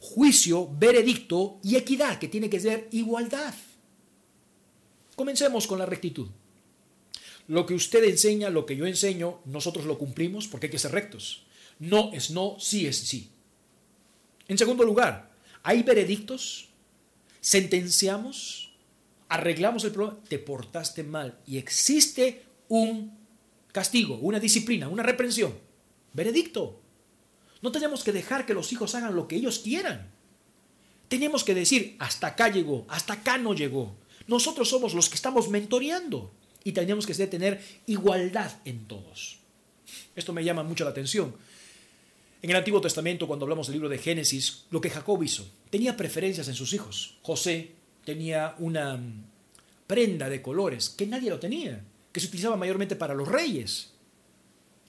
juicio, 0.00 0.68
veredicto 0.78 1.58
y 1.62 1.76
equidad, 1.76 2.18
que 2.18 2.28
tiene 2.28 2.50
que 2.50 2.60
ser 2.60 2.88
igualdad. 2.92 3.54
Comencemos 5.16 5.66
con 5.66 5.78
la 5.78 5.86
rectitud. 5.86 6.28
Lo 7.46 7.66
que 7.66 7.74
usted 7.74 8.04
enseña, 8.04 8.50
lo 8.50 8.66
que 8.66 8.76
yo 8.76 8.86
enseño, 8.86 9.40
nosotros 9.44 9.86
lo 9.86 9.98
cumplimos 9.98 10.48
porque 10.48 10.66
hay 10.66 10.70
que 10.70 10.78
ser 10.78 10.92
rectos. 10.92 11.44
No 11.78 12.12
es 12.12 12.30
no, 12.30 12.56
sí 12.58 12.86
es 12.86 12.96
sí. 12.96 13.30
En 14.48 14.58
segundo 14.58 14.84
lugar, 14.84 15.30
hay 15.62 15.82
veredictos, 15.82 16.68
sentenciamos, 17.40 18.63
arreglamos 19.34 19.82
el 19.84 19.90
problema, 19.90 20.20
te 20.28 20.38
portaste 20.38 21.02
mal 21.02 21.40
y 21.44 21.58
existe 21.58 22.44
un 22.68 23.18
castigo, 23.72 24.16
una 24.18 24.38
disciplina, 24.38 24.88
una 24.88 25.02
reprensión. 25.02 25.58
Veredicto. 26.12 26.80
No 27.60 27.72
tenemos 27.72 28.04
que 28.04 28.12
dejar 28.12 28.46
que 28.46 28.54
los 28.54 28.72
hijos 28.72 28.94
hagan 28.94 29.16
lo 29.16 29.26
que 29.26 29.34
ellos 29.34 29.58
quieran. 29.58 30.12
Tenemos 31.08 31.42
que 31.42 31.54
decir, 31.54 31.96
hasta 31.98 32.28
acá 32.28 32.48
llegó, 32.48 32.86
hasta 32.88 33.14
acá 33.14 33.36
no 33.36 33.54
llegó. 33.54 33.96
Nosotros 34.28 34.68
somos 34.68 34.94
los 34.94 35.08
que 35.08 35.16
estamos 35.16 35.48
mentoreando 35.48 36.32
y 36.62 36.70
tenemos 36.70 37.04
que 37.04 37.14
tener 37.26 37.60
igualdad 37.86 38.52
en 38.64 38.86
todos. 38.86 39.38
Esto 40.14 40.32
me 40.32 40.44
llama 40.44 40.62
mucho 40.62 40.84
la 40.84 40.90
atención. 40.90 41.34
En 42.40 42.50
el 42.50 42.56
Antiguo 42.56 42.80
Testamento, 42.80 43.26
cuando 43.26 43.46
hablamos 43.46 43.66
del 43.66 43.74
libro 43.74 43.88
de 43.88 43.98
Génesis, 43.98 44.66
lo 44.70 44.80
que 44.80 44.90
Jacob 44.90 45.20
hizo, 45.24 45.44
tenía 45.70 45.96
preferencias 45.96 46.46
en 46.46 46.54
sus 46.54 46.72
hijos. 46.72 47.18
José 47.22 47.72
tenía 48.04 48.54
una 48.58 49.00
prenda 49.86 50.28
de 50.28 50.42
colores 50.42 50.90
que 50.90 51.06
nadie 51.06 51.30
lo 51.30 51.38
tenía, 51.38 51.82
que 52.12 52.20
se 52.20 52.26
utilizaba 52.26 52.56
mayormente 52.56 52.96
para 52.96 53.14
los 53.14 53.28
reyes. 53.28 53.92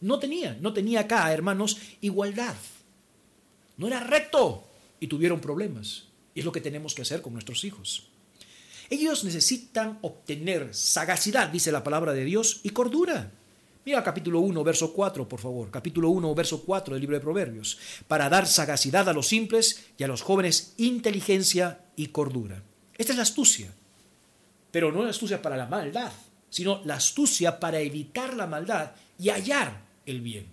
No 0.02 0.20
tenía, 0.20 0.58
no 0.60 0.74
tenía 0.74 1.02
acá, 1.02 1.32
hermanos, 1.32 1.78
igualdad. 2.02 2.56
No 3.78 3.88
era 3.88 4.00
recto 4.02 4.68
y 5.00 5.08
tuvieron 5.08 5.40
problemas. 5.40 6.06
Y 6.34 6.40
es 6.40 6.46
lo 6.46 6.52
que 6.52 6.62
tenemos 6.62 6.94
que 6.94 7.02
hacer 7.02 7.22
con 7.22 7.34
nuestros 7.34 7.64
hijos. 7.64 8.08
Ellos 8.90 9.24
necesitan 9.24 9.98
obtener 10.02 10.74
sagacidad, 10.74 11.50
dice 11.50 11.72
la 11.72 11.84
palabra 11.84 12.14
de 12.14 12.26
Dios, 12.26 12.60
y 12.64 12.70
cordura. 12.70 13.32
Mira 13.86 14.04
capítulo 14.04 14.40
1, 14.40 14.64
verso 14.64 14.94
4, 14.94 15.28
por 15.28 15.40
favor. 15.40 15.72
Capítulo 15.72 16.10
1, 16.10 16.36
verso 16.36 16.64
4 16.64 16.94
del 16.94 17.02
libro 17.02 17.16
de 17.16 17.22
Proverbios. 17.22 17.78
Para 18.08 18.30
dar 18.30 18.48
sagacidad 18.48 19.08
a 19.10 19.14
los 19.14 19.28
simples 19.28 19.86
y 19.98 20.04
a 20.04 20.08
los 20.08 20.22
jóvenes 20.22 20.74
inteligencia 20.78 21.86
y 21.96 22.08
cordura. 22.08 22.64
Esta 22.98 23.14
es 23.14 23.18
la 23.18 23.24
astucia. 23.24 23.72
Pero 24.72 24.92
no 24.92 25.04
la 25.04 25.10
astucia 25.10 25.42
para 25.42 25.58
la 25.58 25.68
maldad, 25.68 26.12
sino 26.50 26.82
la 26.86 26.96
astucia 26.96 27.60
para 27.60 27.80
evitar 27.80 28.34
la 28.36 28.48
maldad 28.48 28.92
y 29.18 29.30
hallar 29.30 29.82
el 30.06 30.22
bien. 30.22 30.48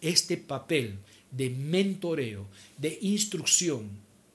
Este 0.00 0.36
papel 0.36 0.98
de 1.30 1.50
mentoreo, 1.50 2.46
de 2.76 2.98
instrucción, 3.02 3.90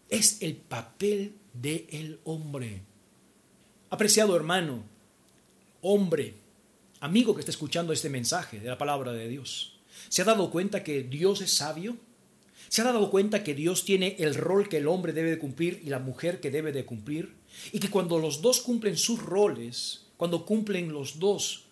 es 0.09 0.41
el 0.41 0.55
papel 0.55 1.35
del 1.53 2.19
hombre. 2.23 2.81
Apreciado 3.89 4.35
hermano, 4.35 4.83
hombre, 5.81 6.35
amigo 6.99 7.33
que 7.33 7.41
está 7.41 7.51
escuchando 7.51 7.93
este 7.93 8.09
mensaje 8.09 8.59
de 8.59 8.69
la 8.69 8.77
palabra 8.77 9.13
de 9.13 9.27
Dios, 9.27 9.79
¿se 10.09 10.21
ha 10.21 10.25
dado 10.25 10.49
cuenta 10.49 10.83
que 10.83 11.03
Dios 11.03 11.41
es 11.41 11.53
sabio? 11.53 11.97
¿Se 12.69 12.81
ha 12.81 12.85
dado 12.85 13.09
cuenta 13.09 13.43
que 13.43 13.55
Dios 13.55 13.85
tiene 13.85 14.15
el 14.19 14.35
rol 14.35 14.69
que 14.69 14.77
el 14.77 14.87
hombre 14.87 15.13
debe 15.13 15.31
de 15.31 15.39
cumplir 15.39 15.81
y 15.83 15.89
la 15.89 15.99
mujer 15.99 16.39
que 16.39 16.51
debe 16.51 16.71
de 16.71 16.85
cumplir? 16.85 17.33
Y 17.71 17.79
que 17.79 17.89
cuando 17.89 18.19
los 18.19 18.41
dos 18.41 18.61
cumplen 18.61 18.97
sus 18.97 19.21
roles, 19.21 20.05
cuando 20.17 20.45
cumplen 20.45 20.91
los 20.91 21.19
dos 21.19 21.63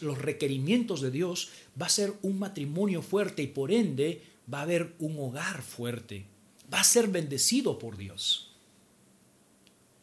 los 0.00 0.18
requerimientos 0.18 1.00
de 1.00 1.10
Dios, 1.10 1.50
va 1.80 1.86
a 1.86 1.90
ser 1.90 2.14
un 2.22 2.38
matrimonio 2.38 3.02
fuerte 3.02 3.42
y 3.42 3.46
por 3.46 3.70
ende 3.72 4.22
va 4.52 4.60
a 4.60 4.62
haber 4.62 4.94
un 4.98 5.18
hogar 5.18 5.62
fuerte. 5.62 6.24
Va 6.72 6.80
a 6.80 6.84
ser 6.84 7.08
bendecido 7.08 7.78
por 7.78 7.96
Dios. 7.96 8.54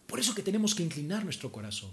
Por 0.07 0.19
eso 0.19 0.36
que 0.36 0.43
tenemos 0.43 0.75
que 0.75 0.83
inclinar 0.83 1.23
nuestro 1.23 1.51
corazón. 1.51 1.89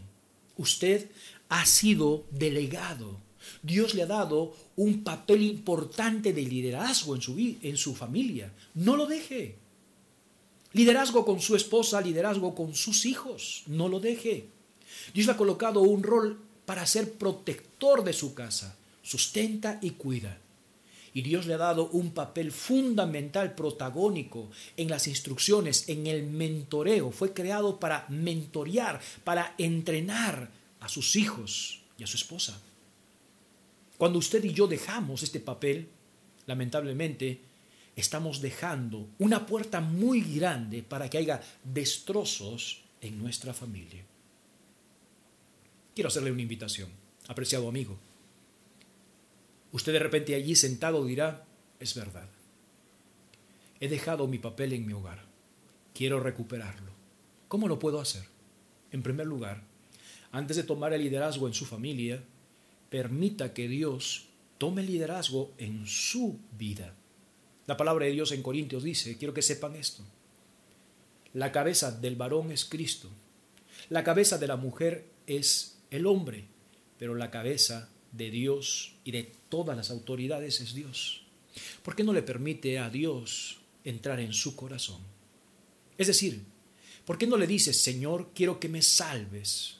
Usted 0.56 1.10
ha 1.48 1.64
sido 1.64 2.26
delegado. 2.30 3.18
Dios 3.62 3.94
le 3.94 4.02
ha 4.02 4.06
dado 4.06 4.54
un 4.76 5.02
papel 5.02 5.42
importante 5.42 6.32
de 6.32 6.42
liderazgo 6.42 7.14
en 7.14 7.22
su, 7.22 7.38
en 7.38 7.76
su 7.76 7.94
familia. 7.94 8.52
No 8.74 8.96
lo 8.96 9.06
deje. 9.06 9.56
Liderazgo 10.72 11.24
con 11.24 11.40
su 11.40 11.56
esposa, 11.56 12.00
liderazgo 12.00 12.54
con 12.54 12.74
sus 12.74 13.06
hijos. 13.06 13.64
No 13.66 13.88
lo 13.88 14.00
deje. 14.00 14.46
Dios 15.14 15.26
le 15.26 15.32
ha 15.32 15.36
colocado 15.36 15.80
un 15.80 16.02
rol 16.02 16.38
para 16.64 16.86
ser 16.86 17.12
protector 17.14 18.04
de 18.04 18.12
su 18.12 18.34
casa. 18.34 18.76
Sustenta 19.02 19.78
y 19.82 19.90
cuida. 19.90 20.38
Y 21.12 21.22
Dios 21.22 21.46
le 21.46 21.54
ha 21.54 21.58
dado 21.58 21.88
un 21.88 22.12
papel 22.12 22.52
fundamental, 22.52 23.56
protagónico 23.56 24.48
en 24.76 24.88
las 24.88 25.08
instrucciones, 25.08 25.88
en 25.88 26.06
el 26.06 26.22
mentoreo. 26.24 27.10
Fue 27.10 27.32
creado 27.32 27.80
para 27.80 28.06
mentorear, 28.08 29.00
para 29.24 29.54
entrenar 29.58 30.50
a 30.78 30.88
sus 30.88 31.16
hijos 31.16 31.80
y 31.98 32.04
a 32.04 32.06
su 32.06 32.16
esposa. 32.16 32.60
Cuando 34.00 34.18
usted 34.18 34.42
y 34.44 34.54
yo 34.54 34.66
dejamos 34.66 35.22
este 35.22 35.40
papel, 35.40 35.90
lamentablemente, 36.46 37.42
estamos 37.94 38.40
dejando 38.40 39.10
una 39.18 39.44
puerta 39.44 39.82
muy 39.82 40.22
grande 40.22 40.82
para 40.82 41.10
que 41.10 41.18
haya 41.18 41.42
destrozos 41.62 42.80
en 43.02 43.18
nuestra 43.18 43.52
familia. 43.52 44.02
Quiero 45.94 46.08
hacerle 46.08 46.32
una 46.32 46.40
invitación, 46.40 46.88
apreciado 47.28 47.68
amigo. 47.68 47.98
Usted 49.70 49.92
de 49.92 49.98
repente 49.98 50.34
allí 50.34 50.56
sentado 50.56 51.04
dirá, 51.04 51.44
es 51.78 51.94
verdad. 51.94 52.30
He 53.80 53.88
dejado 53.88 54.26
mi 54.28 54.38
papel 54.38 54.72
en 54.72 54.86
mi 54.86 54.94
hogar. 54.94 55.26
Quiero 55.92 56.20
recuperarlo. 56.20 56.92
¿Cómo 57.48 57.68
lo 57.68 57.78
puedo 57.78 58.00
hacer? 58.00 58.24
En 58.92 59.02
primer 59.02 59.26
lugar, 59.26 59.62
antes 60.32 60.56
de 60.56 60.62
tomar 60.62 60.94
el 60.94 61.02
liderazgo 61.02 61.46
en 61.46 61.52
su 61.52 61.66
familia, 61.66 62.24
permita 62.90 63.54
que 63.54 63.68
Dios 63.68 64.26
tome 64.58 64.82
liderazgo 64.82 65.54
en 65.56 65.86
su 65.86 66.38
vida. 66.58 66.94
La 67.66 67.76
palabra 67.76 68.04
de 68.04 68.12
Dios 68.12 68.32
en 68.32 68.42
Corintios 68.42 68.82
dice, 68.82 69.16
quiero 69.16 69.32
que 69.32 69.42
sepan 69.42 69.76
esto. 69.76 70.04
La 71.32 71.52
cabeza 71.52 71.92
del 71.92 72.16
varón 72.16 72.50
es 72.50 72.64
Cristo. 72.64 73.08
La 73.88 74.04
cabeza 74.04 74.36
de 74.36 74.48
la 74.48 74.56
mujer 74.56 75.06
es 75.26 75.78
el 75.90 76.06
hombre, 76.06 76.44
pero 76.98 77.14
la 77.14 77.30
cabeza 77.30 77.88
de 78.12 78.30
Dios 78.30 78.96
y 79.04 79.12
de 79.12 79.32
todas 79.48 79.76
las 79.76 79.90
autoridades 79.90 80.60
es 80.60 80.74
Dios. 80.74 81.22
¿Por 81.82 81.94
qué 81.94 82.04
no 82.04 82.12
le 82.12 82.22
permite 82.22 82.78
a 82.78 82.90
Dios 82.90 83.60
entrar 83.84 84.20
en 84.20 84.32
su 84.32 84.56
corazón? 84.56 85.00
Es 85.96 86.08
decir, 86.08 86.42
¿por 87.04 87.18
qué 87.18 87.26
no 87.26 87.36
le 87.36 87.46
dices, 87.46 87.80
Señor, 87.80 88.30
quiero 88.34 88.58
que 88.58 88.68
me 88.68 88.82
salves? 88.82 89.79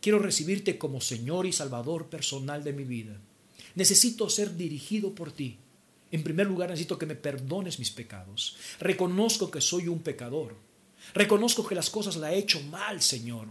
Quiero 0.00 0.18
recibirte 0.18 0.78
como 0.78 1.00
Señor 1.00 1.46
y 1.46 1.52
Salvador 1.52 2.08
personal 2.08 2.64
de 2.64 2.72
mi 2.72 2.84
vida. 2.84 3.20
Necesito 3.74 4.30
ser 4.30 4.56
dirigido 4.56 5.14
por 5.14 5.32
ti. 5.32 5.58
En 6.10 6.22
primer 6.22 6.46
lugar, 6.46 6.70
necesito 6.70 6.98
que 6.98 7.06
me 7.06 7.14
perdones 7.14 7.78
mis 7.78 7.90
pecados. 7.90 8.56
Reconozco 8.80 9.50
que 9.50 9.60
soy 9.60 9.88
un 9.88 10.00
pecador. 10.00 10.56
Reconozco 11.14 11.66
que 11.66 11.74
las 11.74 11.90
cosas 11.90 12.16
las 12.16 12.32
he 12.32 12.38
hecho 12.38 12.60
mal, 12.62 13.00
Señor. 13.02 13.48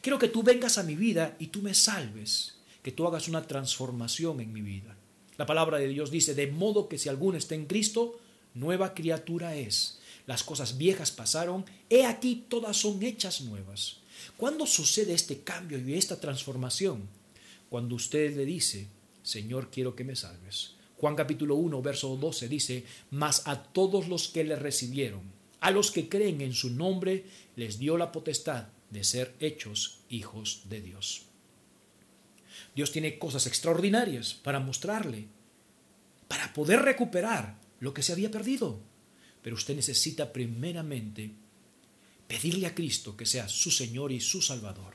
Quiero 0.00 0.18
que 0.18 0.28
tú 0.28 0.42
vengas 0.42 0.78
a 0.78 0.82
mi 0.82 0.94
vida 0.94 1.36
y 1.38 1.48
tú 1.48 1.60
me 1.60 1.74
salves, 1.74 2.56
que 2.82 2.92
tú 2.92 3.06
hagas 3.06 3.28
una 3.28 3.46
transformación 3.46 4.40
en 4.40 4.52
mi 4.52 4.62
vida. 4.62 4.96
La 5.36 5.46
palabra 5.46 5.78
de 5.78 5.88
Dios 5.88 6.10
dice, 6.10 6.34
de 6.34 6.46
modo 6.46 6.88
que 6.88 6.98
si 6.98 7.08
alguno 7.08 7.36
está 7.36 7.54
en 7.54 7.66
Cristo, 7.66 8.18
nueva 8.54 8.94
criatura 8.94 9.56
es. 9.56 9.98
Las 10.26 10.44
cosas 10.44 10.78
viejas 10.78 11.10
pasaron, 11.10 11.64
he 11.88 12.06
aquí 12.06 12.44
todas 12.48 12.76
son 12.76 13.02
hechas 13.02 13.40
nuevas. 13.40 13.99
¿Cuándo 14.36 14.66
sucede 14.66 15.14
este 15.14 15.40
cambio 15.40 15.78
y 15.78 15.94
esta 15.94 16.20
transformación? 16.20 17.08
Cuando 17.68 17.94
usted 17.94 18.36
le 18.36 18.44
dice, 18.44 18.88
Señor, 19.22 19.70
quiero 19.70 19.94
que 19.94 20.04
me 20.04 20.16
salves. 20.16 20.74
Juan 20.96 21.16
capítulo 21.16 21.54
1, 21.54 21.80
verso 21.82 22.16
12 22.16 22.48
dice, 22.48 22.84
mas 23.10 23.46
a 23.46 23.62
todos 23.62 24.08
los 24.08 24.28
que 24.28 24.44
le 24.44 24.56
recibieron, 24.56 25.22
a 25.60 25.70
los 25.70 25.90
que 25.90 26.08
creen 26.08 26.40
en 26.40 26.52
su 26.52 26.70
nombre, 26.70 27.24
les 27.56 27.78
dio 27.78 27.96
la 27.96 28.12
potestad 28.12 28.68
de 28.90 29.04
ser 29.04 29.34
hechos 29.40 30.00
hijos 30.08 30.62
de 30.68 30.80
Dios. 30.80 31.22
Dios 32.74 32.92
tiene 32.92 33.18
cosas 33.18 33.46
extraordinarias 33.46 34.34
para 34.34 34.60
mostrarle, 34.60 35.26
para 36.28 36.52
poder 36.52 36.82
recuperar 36.82 37.58
lo 37.80 37.94
que 37.94 38.02
se 38.02 38.12
había 38.12 38.30
perdido. 38.30 38.80
Pero 39.42 39.56
usted 39.56 39.74
necesita 39.74 40.32
primeramente 40.32 41.32
pedirle 42.30 42.68
a 42.68 42.74
Cristo 42.76 43.16
que 43.16 43.26
sea 43.26 43.48
su 43.48 43.72
Señor 43.72 44.12
y 44.12 44.20
su 44.20 44.40
Salvador. 44.40 44.94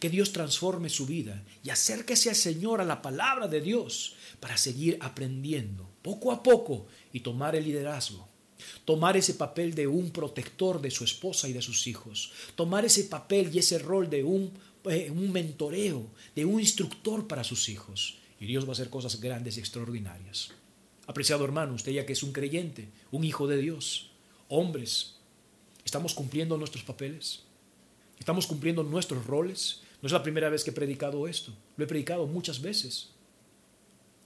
Que 0.00 0.10
Dios 0.10 0.32
transforme 0.32 0.88
su 0.88 1.06
vida 1.06 1.44
y 1.62 1.70
acérquese 1.70 2.28
al 2.28 2.34
Señor, 2.34 2.80
a 2.80 2.84
la 2.84 3.00
palabra 3.00 3.46
de 3.46 3.60
Dios, 3.60 4.16
para 4.40 4.56
seguir 4.56 4.98
aprendiendo 5.00 5.88
poco 6.02 6.32
a 6.32 6.42
poco 6.42 6.88
y 7.12 7.20
tomar 7.20 7.54
el 7.54 7.64
liderazgo. 7.64 8.28
Tomar 8.84 9.16
ese 9.16 9.34
papel 9.34 9.76
de 9.76 9.86
un 9.86 10.10
protector 10.10 10.80
de 10.80 10.90
su 10.90 11.04
esposa 11.04 11.48
y 11.48 11.52
de 11.52 11.62
sus 11.62 11.86
hijos. 11.86 12.32
Tomar 12.56 12.84
ese 12.84 13.04
papel 13.04 13.54
y 13.54 13.60
ese 13.60 13.78
rol 13.78 14.10
de 14.10 14.24
un, 14.24 14.52
eh, 14.86 15.08
un 15.08 15.30
mentoreo, 15.30 16.10
de 16.34 16.44
un 16.44 16.58
instructor 16.58 17.28
para 17.28 17.44
sus 17.44 17.68
hijos. 17.68 18.18
Y 18.40 18.46
Dios 18.46 18.64
va 18.64 18.70
a 18.70 18.72
hacer 18.72 18.90
cosas 18.90 19.20
grandes 19.20 19.56
y 19.56 19.60
extraordinarias. 19.60 20.50
Apreciado 21.06 21.44
hermano, 21.44 21.74
usted 21.74 21.92
ya 21.92 22.06
que 22.06 22.14
es 22.14 22.24
un 22.24 22.32
creyente, 22.32 22.88
un 23.12 23.22
hijo 23.22 23.46
de 23.46 23.58
Dios, 23.58 24.10
hombres, 24.48 25.21
¿estamos 25.92 26.14
cumpliendo 26.14 26.56
nuestros 26.56 26.84
papeles? 26.84 27.40
¿Estamos 28.18 28.46
cumpliendo 28.46 28.82
nuestros 28.82 29.26
roles? 29.26 29.82
No 30.00 30.06
es 30.06 30.12
la 30.14 30.22
primera 30.22 30.48
vez 30.48 30.64
que 30.64 30.70
he 30.70 30.72
predicado 30.72 31.28
esto, 31.28 31.52
lo 31.76 31.84
he 31.84 31.86
predicado 31.86 32.26
muchas 32.26 32.62
veces. 32.62 33.10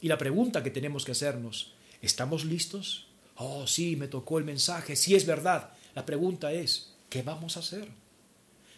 Y 0.01 0.07
la 0.07 0.17
pregunta 0.17 0.63
que 0.63 0.71
tenemos 0.71 1.05
que 1.05 1.11
hacernos, 1.11 1.75
¿estamos 2.03 2.45
listos? 2.45 3.09
Oh, 3.35 3.67
sí, 3.67 3.97
me 3.97 4.07
tocó 4.07 4.39
el 4.39 4.45
mensaje, 4.45 4.95
sí 4.95 5.17
es 5.17 5.27
verdad. 5.27 5.71
La 5.97 6.07
pregunta 6.07 6.53
es, 6.53 6.95
¿qué 7.11 7.25
vamos 7.25 7.57
a 7.57 7.61
hacer? 7.61 7.89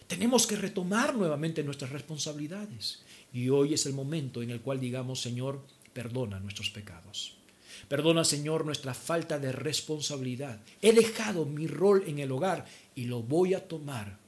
Tenemos 0.07 0.47
que 0.47 0.55
retomar 0.55 1.13
nuevamente 1.13 1.63
nuestras 1.63 1.91
responsabilidades. 1.91 3.03
Y 3.31 3.49
hoy 3.49 3.75
es 3.75 3.85
el 3.85 3.93
momento 3.93 4.41
en 4.41 4.49
el 4.49 4.61
cual 4.61 4.79
digamos, 4.79 5.21
Señor, 5.21 5.61
perdona 5.93 6.39
nuestros 6.39 6.71
pecados. 6.71 7.38
Perdona, 7.87 8.23
Señor, 8.23 8.65
nuestra 8.65 8.93
falta 8.93 9.39
de 9.39 9.51
responsabilidad. 9.51 10.59
He 10.81 10.91
dejado 10.93 11.45
mi 11.45 11.67
rol 11.67 12.03
en 12.07 12.19
el 12.19 12.31
hogar 12.31 12.65
y 12.95 13.05
lo 13.05 13.21
voy 13.21 13.53
a 13.53 13.67
tomar 13.67 14.19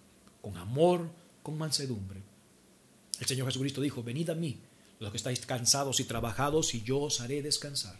con 0.41 0.57
amor, 0.57 1.09
con 1.43 1.57
mansedumbre. 1.57 2.21
El 3.19 3.27
Señor 3.27 3.47
Jesucristo 3.47 3.81
dijo, 3.81 4.01
venid 4.03 4.29
a 4.29 4.35
mí, 4.35 4.57
los 4.99 5.11
que 5.11 5.17
estáis 5.17 5.45
cansados 5.45 5.99
y 5.99 6.05
trabajados, 6.05 6.73
y 6.73 6.81
yo 6.81 6.99
os 7.01 7.21
haré 7.21 7.41
descansar. 7.41 7.99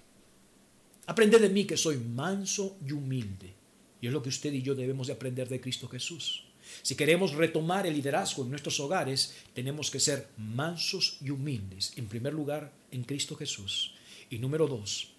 Aprended 1.06 1.42
de 1.42 1.50
mí 1.50 1.66
que 1.66 1.78
soy 1.78 1.98
manso 1.98 2.78
y 2.88 2.92
humilde. 2.92 3.54
Y 4.02 4.08
es 4.08 4.14
lo 4.14 4.24
que 4.24 4.30
usted 4.30 4.52
y 4.54 4.62
yo 4.62 4.74
debemos 4.74 5.08
de 5.08 5.14
aprender 5.14 5.48
de 5.48 5.62
Cristo 5.62 5.88
Jesús. 5.88 6.46
Si 6.82 6.96
queremos 6.96 7.34
retomar 7.34 7.86
el 7.86 7.94
liderazgo 7.94 8.44
en 8.44 8.50
nuestros 8.50 8.80
hogares, 8.80 9.36
tenemos 9.54 9.92
que 9.92 10.00
ser 10.00 10.30
mansos 10.38 11.18
y 11.22 11.30
humildes. 11.30 11.94
En 11.98 12.08
primer 12.08 12.34
lugar, 12.34 12.72
en 12.92 13.04
Cristo 13.04 13.36
Jesús. 13.36 13.94
Y 14.30 14.40
número 14.40 14.68
dos, 14.68 15.11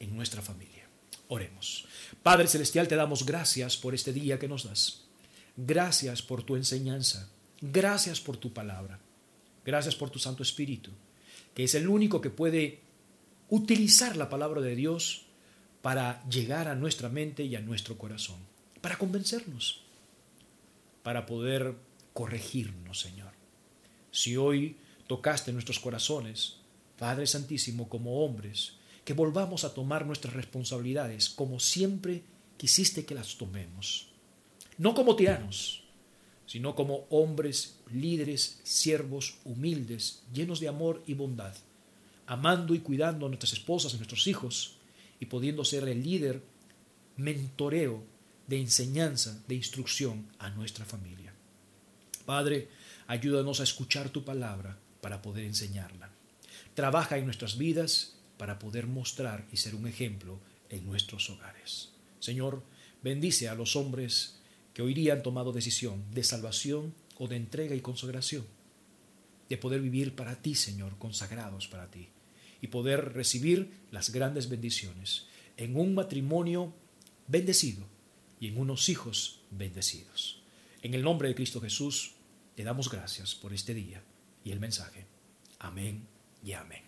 en 0.00 0.14
nuestra 0.16 0.42
familia. 0.42 0.88
Oremos. 1.28 1.86
Padre 2.22 2.48
Celestial, 2.48 2.88
te 2.88 2.96
damos 2.96 3.26
gracias 3.26 3.76
por 3.76 3.94
este 3.94 4.12
día 4.12 4.38
que 4.38 4.48
nos 4.48 4.64
das. 4.64 5.02
Gracias 5.56 6.22
por 6.22 6.42
tu 6.42 6.56
enseñanza. 6.56 7.28
Gracias 7.60 8.20
por 8.20 8.36
tu 8.36 8.52
palabra. 8.52 9.00
Gracias 9.64 9.96
por 9.96 10.10
tu 10.10 10.18
Santo 10.18 10.42
Espíritu, 10.42 10.92
que 11.54 11.64
es 11.64 11.74
el 11.74 11.88
único 11.88 12.20
que 12.20 12.30
puede 12.30 12.80
utilizar 13.48 14.16
la 14.16 14.28
palabra 14.28 14.60
de 14.60 14.76
Dios 14.76 15.26
para 15.82 16.22
llegar 16.28 16.68
a 16.68 16.74
nuestra 16.74 17.08
mente 17.08 17.44
y 17.44 17.56
a 17.56 17.60
nuestro 17.60 17.96
corazón, 17.96 18.36
para 18.80 18.98
convencernos, 18.98 19.82
para 21.02 21.26
poder 21.26 21.74
corregirnos, 22.12 23.00
Señor. 23.00 23.32
Si 24.10 24.36
hoy 24.36 24.76
tocaste 25.06 25.52
nuestros 25.52 25.78
corazones, 25.78 26.56
Padre 26.98 27.26
Santísimo, 27.26 27.88
como 27.88 28.24
hombres, 28.24 28.74
que 29.06 29.14
volvamos 29.14 29.62
a 29.62 29.72
tomar 29.72 30.04
nuestras 30.04 30.34
responsabilidades 30.34 31.30
como 31.30 31.60
siempre 31.60 32.24
quisiste 32.56 33.06
que 33.06 33.14
las 33.14 33.38
tomemos. 33.38 34.08
No 34.78 34.94
como 34.94 35.14
tiranos, 35.14 35.84
sino 36.44 36.74
como 36.74 37.06
hombres, 37.08 37.78
líderes, 37.92 38.58
siervos, 38.64 39.38
humildes, 39.44 40.24
llenos 40.34 40.58
de 40.58 40.66
amor 40.66 41.04
y 41.06 41.14
bondad, 41.14 41.54
amando 42.26 42.74
y 42.74 42.80
cuidando 42.80 43.26
a 43.26 43.28
nuestras 43.28 43.52
esposas, 43.52 43.94
a 43.94 43.96
nuestros 43.96 44.26
hijos, 44.26 44.78
y 45.20 45.26
pudiendo 45.26 45.64
ser 45.64 45.88
el 45.88 46.02
líder, 46.02 46.42
mentoreo 47.16 48.02
de 48.48 48.60
enseñanza, 48.60 49.40
de 49.46 49.54
instrucción 49.54 50.26
a 50.40 50.50
nuestra 50.50 50.84
familia. 50.84 51.32
Padre, 52.24 52.70
ayúdanos 53.06 53.60
a 53.60 53.62
escuchar 53.62 54.08
tu 54.08 54.24
palabra 54.24 54.76
para 55.00 55.22
poder 55.22 55.44
enseñarla. 55.44 56.10
Trabaja 56.74 57.18
en 57.18 57.24
nuestras 57.24 57.56
vidas 57.56 58.15
para 58.36 58.58
poder 58.58 58.86
mostrar 58.86 59.46
y 59.52 59.56
ser 59.56 59.74
un 59.74 59.86
ejemplo 59.86 60.40
en 60.68 60.84
nuestros 60.86 61.30
hogares. 61.30 61.92
Señor, 62.18 62.62
bendice 63.02 63.48
a 63.48 63.54
los 63.54 63.76
hombres 63.76 64.40
que 64.74 64.82
hoy 64.82 64.94
día 64.94 65.14
han 65.14 65.22
tomado 65.22 65.52
decisión 65.52 66.04
de 66.12 66.24
salvación 66.24 66.94
o 67.18 67.28
de 67.28 67.36
entrega 67.36 67.74
y 67.74 67.80
consagración, 67.80 68.44
de 69.48 69.56
poder 69.56 69.80
vivir 69.80 70.14
para 70.14 70.42
ti, 70.42 70.54
Señor, 70.54 70.98
consagrados 70.98 71.68
para 71.68 71.90
ti, 71.90 72.08
y 72.60 72.68
poder 72.68 73.14
recibir 73.14 73.70
las 73.90 74.10
grandes 74.10 74.48
bendiciones 74.48 75.26
en 75.56 75.76
un 75.76 75.94
matrimonio 75.94 76.74
bendecido 77.28 77.86
y 78.40 78.48
en 78.48 78.58
unos 78.58 78.88
hijos 78.88 79.40
bendecidos. 79.50 80.42
En 80.82 80.94
el 80.94 81.02
nombre 81.02 81.28
de 81.28 81.34
Cristo 81.34 81.60
Jesús, 81.60 82.12
te 82.54 82.64
damos 82.64 82.90
gracias 82.90 83.34
por 83.34 83.52
este 83.52 83.74
día 83.74 84.02
y 84.44 84.52
el 84.52 84.60
mensaje. 84.60 85.06
Amén 85.58 86.06
y 86.44 86.52
amén. 86.52 86.85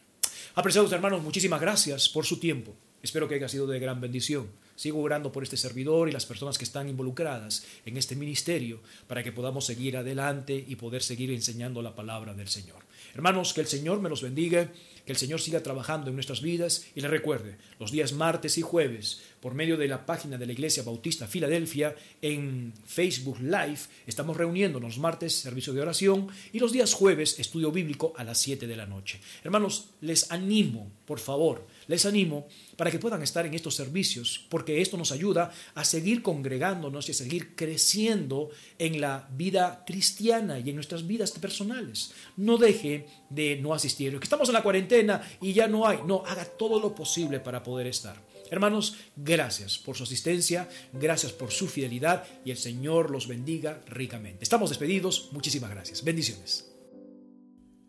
Apreciados 0.59 0.91
hermanos, 0.91 1.23
muchísimas 1.23 1.61
gracias 1.61 2.09
por 2.09 2.27
su 2.27 2.41
tiempo. 2.41 2.75
Espero 3.01 3.29
que 3.29 3.37
haya 3.37 3.49
sido 3.49 3.69
de 3.69 3.79
gran 3.79 4.01
bendición. 4.01 4.49
Sigo 4.79 5.01
orando 5.01 5.33
por 5.33 5.43
este 5.43 5.57
servidor 5.57 6.09
y 6.09 6.13
las 6.13 6.25
personas 6.25 6.57
que 6.57 6.63
están 6.63 6.89
involucradas 6.89 7.67
en 7.85 7.97
este 7.97 8.15
ministerio 8.15 8.79
para 9.09 9.25
que 9.25 9.33
podamos 9.33 9.67
seguir 9.67 9.97
adelante 9.97 10.65
y 10.69 10.77
poder 10.77 11.03
seguir 11.03 11.33
enseñando 11.33 11.83
la 11.83 11.97
palabra 11.97 12.33
del 12.33 12.47
Señor. 12.47 12.87
Hermanos, 13.13 13.53
que 13.53 13.61
el 13.61 13.67
Señor 13.67 14.01
me 14.01 14.09
los 14.09 14.23
bendiga, 14.23 14.71
que 15.05 15.13
el 15.13 15.19
Señor 15.19 15.41
siga 15.41 15.63
trabajando 15.63 16.11
en 16.11 16.15
nuestras 16.15 16.43
vidas 16.43 16.87
y 16.95 17.01
les 17.01 17.11
recuerde, 17.11 17.57
los 17.81 17.91
días 17.91 18.13
martes 18.13 18.59
y 18.59 18.63
jueves, 18.63 19.21
por 19.41 19.55
medio 19.55 19.77
de 19.77 19.89
la 19.89 20.05
página 20.05 20.37
de 20.37 20.47
la 20.47 20.53
Iglesia 20.53 20.83
Bautista 20.83 21.27
Filadelfia 21.27 21.97
en 22.21 22.73
Facebook 22.87 23.41
Live, 23.41 23.81
estamos 24.07 24.37
reuniéndonos 24.37 24.99
martes, 24.99 25.35
servicio 25.35 25.73
de 25.73 25.81
oración, 25.81 26.29
y 26.53 26.59
los 26.59 26.73
días 26.73 26.93
jueves, 26.93 27.39
estudio 27.41 27.73
bíblico 27.73 28.13
a 28.17 28.25
las 28.25 28.39
7 28.39 28.67
de 28.67 28.77
la 28.77 28.87
noche. 28.87 29.21
Hermanos, 29.43 29.89
les 30.03 30.31
animo, 30.31 30.91
por 31.07 31.19
favor, 31.19 31.67
les 31.87 32.05
animo 32.05 32.47
para 32.77 32.91
que 32.91 32.99
puedan 32.99 33.23
estar 33.23 33.47
en 33.47 33.55
estos 33.55 33.75
servicios, 33.75 34.45
porque 34.69 34.83
esto 34.83 34.99
nos 34.99 35.13
ayuda 35.13 35.51
a 35.75 35.83
seguir 35.83 36.21
congregándonos 36.21 37.09
y 37.09 37.13
a 37.13 37.15
seguir 37.15 37.57
creciendo 37.57 38.51
en 38.79 39.01
la 39.01 39.27
vida 39.33 39.83
cristiana 39.87 40.59
y 40.59 40.69
en 40.69 40.75
nuestras 40.75 41.07
vidas 41.07 41.31
personales. 41.33 42.13
No 42.37 42.59
deje 42.59 43.07
de 43.31 43.57
no 43.57 43.73
asistir. 43.73 44.19
Que 44.19 44.25
estamos 44.25 44.51
en 44.51 44.53
la 44.53 44.63
cuarentena 44.63 45.23
y 45.41 45.55
ya 45.55 45.69
no 45.69 45.87
hay. 45.87 46.01
No, 46.07 46.23
haga 46.27 46.45
todo 46.45 46.81
lo 46.81 46.95
posible 46.95 47.41
para 47.41 47.63
poder 47.63 47.87
estar. 47.87 48.21
Hermanos, 48.51 48.97
gracias 49.17 49.79
por 49.79 49.97
su 49.97 50.03
asistencia, 50.03 50.69
gracias 50.93 51.33
por 51.33 51.51
su 51.51 51.67
fidelidad 51.67 52.25
y 52.45 52.51
el 52.51 52.59
Señor 52.59 53.11
los 53.11 53.27
bendiga 53.27 53.81
ricamente. 53.87 54.41
Estamos 54.43 54.69
despedidos, 54.69 55.31
muchísimas 55.33 55.71
gracias. 55.71 56.05
Bendiciones. 56.05 56.68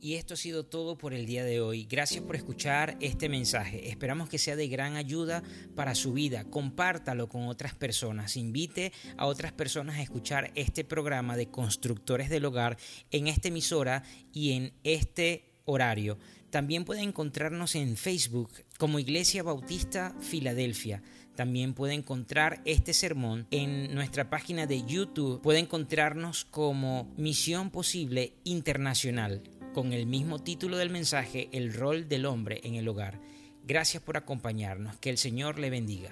Y 0.02 0.14
esto 0.16 0.36
ha 0.36 0.38
sido 0.38 0.66
todo 0.66 0.98
por 0.98 1.14
el 1.14 1.26
día 1.26 1.44
de 1.44 1.60
hoy. 1.60 1.84
Gracias 1.84 2.24
por 2.24 2.38
escuchar 2.38 2.96
este 3.02 3.28
mensaje. 3.28 3.90
Esperamos 3.90 4.30
que 4.30 4.38
sea 4.38 4.56
de 4.56 4.70
gran 4.70 4.96
ayuda 4.96 5.44
para 5.76 5.94
su 5.94 6.14
vida. 6.14 6.46
Compártalo 6.46 7.28
con 7.28 7.48
otras 7.48 7.76
personas. 7.76 8.38
Invite 8.38 8.94
a 9.18 9.26
otras 9.26 9.52
personas 9.52 9.98
a 9.98 10.02
escuchar 10.02 10.52
este 10.56 10.86
programa 10.86 11.36
de 11.36 11.50
constructores 11.50 12.30
del 12.30 12.46
hogar 12.46 12.78
en 13.12 13.28
esta 13.28 13.50
emisora 13.50 14.04
y 14.32 14.54
en 14.54 14.72
este 14.86 15.52
horario. 15.66 16.18
También 16.50 16.86
puede 16.86 17.02
encontrarnos 17.02 17.76
en 17.76 17.98
Facebook 17.98 18.52
como 18.78 19.00
Iglesia 19.00 19.44
Bautista 19.44 20.16
Filadelfia. 20.22 21.04
También 21.36 21.74
puede 21.74 21.94
encontrar 21.94 22.62
este 22.64 22.94
sermón 22.94 23.48
en 23.52 23.94
nuestra 23.94 24.30
página 24.30 24.66
de 24.66 24.82
YouTube. 24.86 25.42
Puede 25.42 25.60
encontrarnos 25.60 26.46
como 26.46 27.14
Misión 27.18 27.70
Posible 27.70 28.34
Internacional 28.46 29.44
con 29.80 29.94
el 29.94 30.08
mismo 30.08 30.40
título 30.40 30.76
del 30.76 30.90
mensaje, 30.90 31.48
El 31.54 31.74
rol 31.74 32.10
del 32.10 32.26
hombre 32.26 32.60
en 32.66 32.76
el 32.76 32.90
hogar. 32.90 33.18
Gracias 33.64 34.04
por 34.04 34.18
acompañarnos, 34.18 34.98
que 34.98 35.10
el 35.10 35.18
Señor 35.18 35.58
le 35.58 35.70
bendiga. 35.70 36.12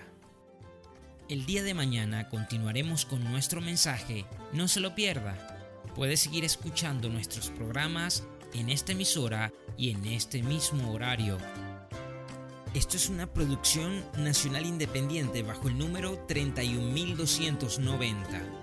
El 1.27 1.45
día 1.45 1.63
de 1.63 1.73
mañana 1.73 2.29
continuaremos 2.29 3.05
con 3.05 3.21
nuestro 3.25 3.59
mensaje, 3.59 4.23
no 4.53 4.69
se 4.69 4.79
lo 4.79 4.95
pierda. 4.95 5.83
Puede 5.95 6.15
seguir 6.15 6.45
escuchando 6.45 7.09
nuestros 7.09 7.49
programas 7.49 8.23
en 8.53 8.69
esta 8.69 8.93
emisora 8.93 9.51
y 9.77 9.91
en 9.91 10.05
este 10.05 10.41
mismo 10.41 10.93
horario. 10.93 11.37
Esto 12.73 12.95
es 12.95 13.09
una 13.09 13.27
producción 13.27 14.01
nacional 14.17 14.65
independiente 14.65 15.43
bajo 15.43 15.67
el 15.67 15.77
número 15.77 16.25
31290. 16.25 18.56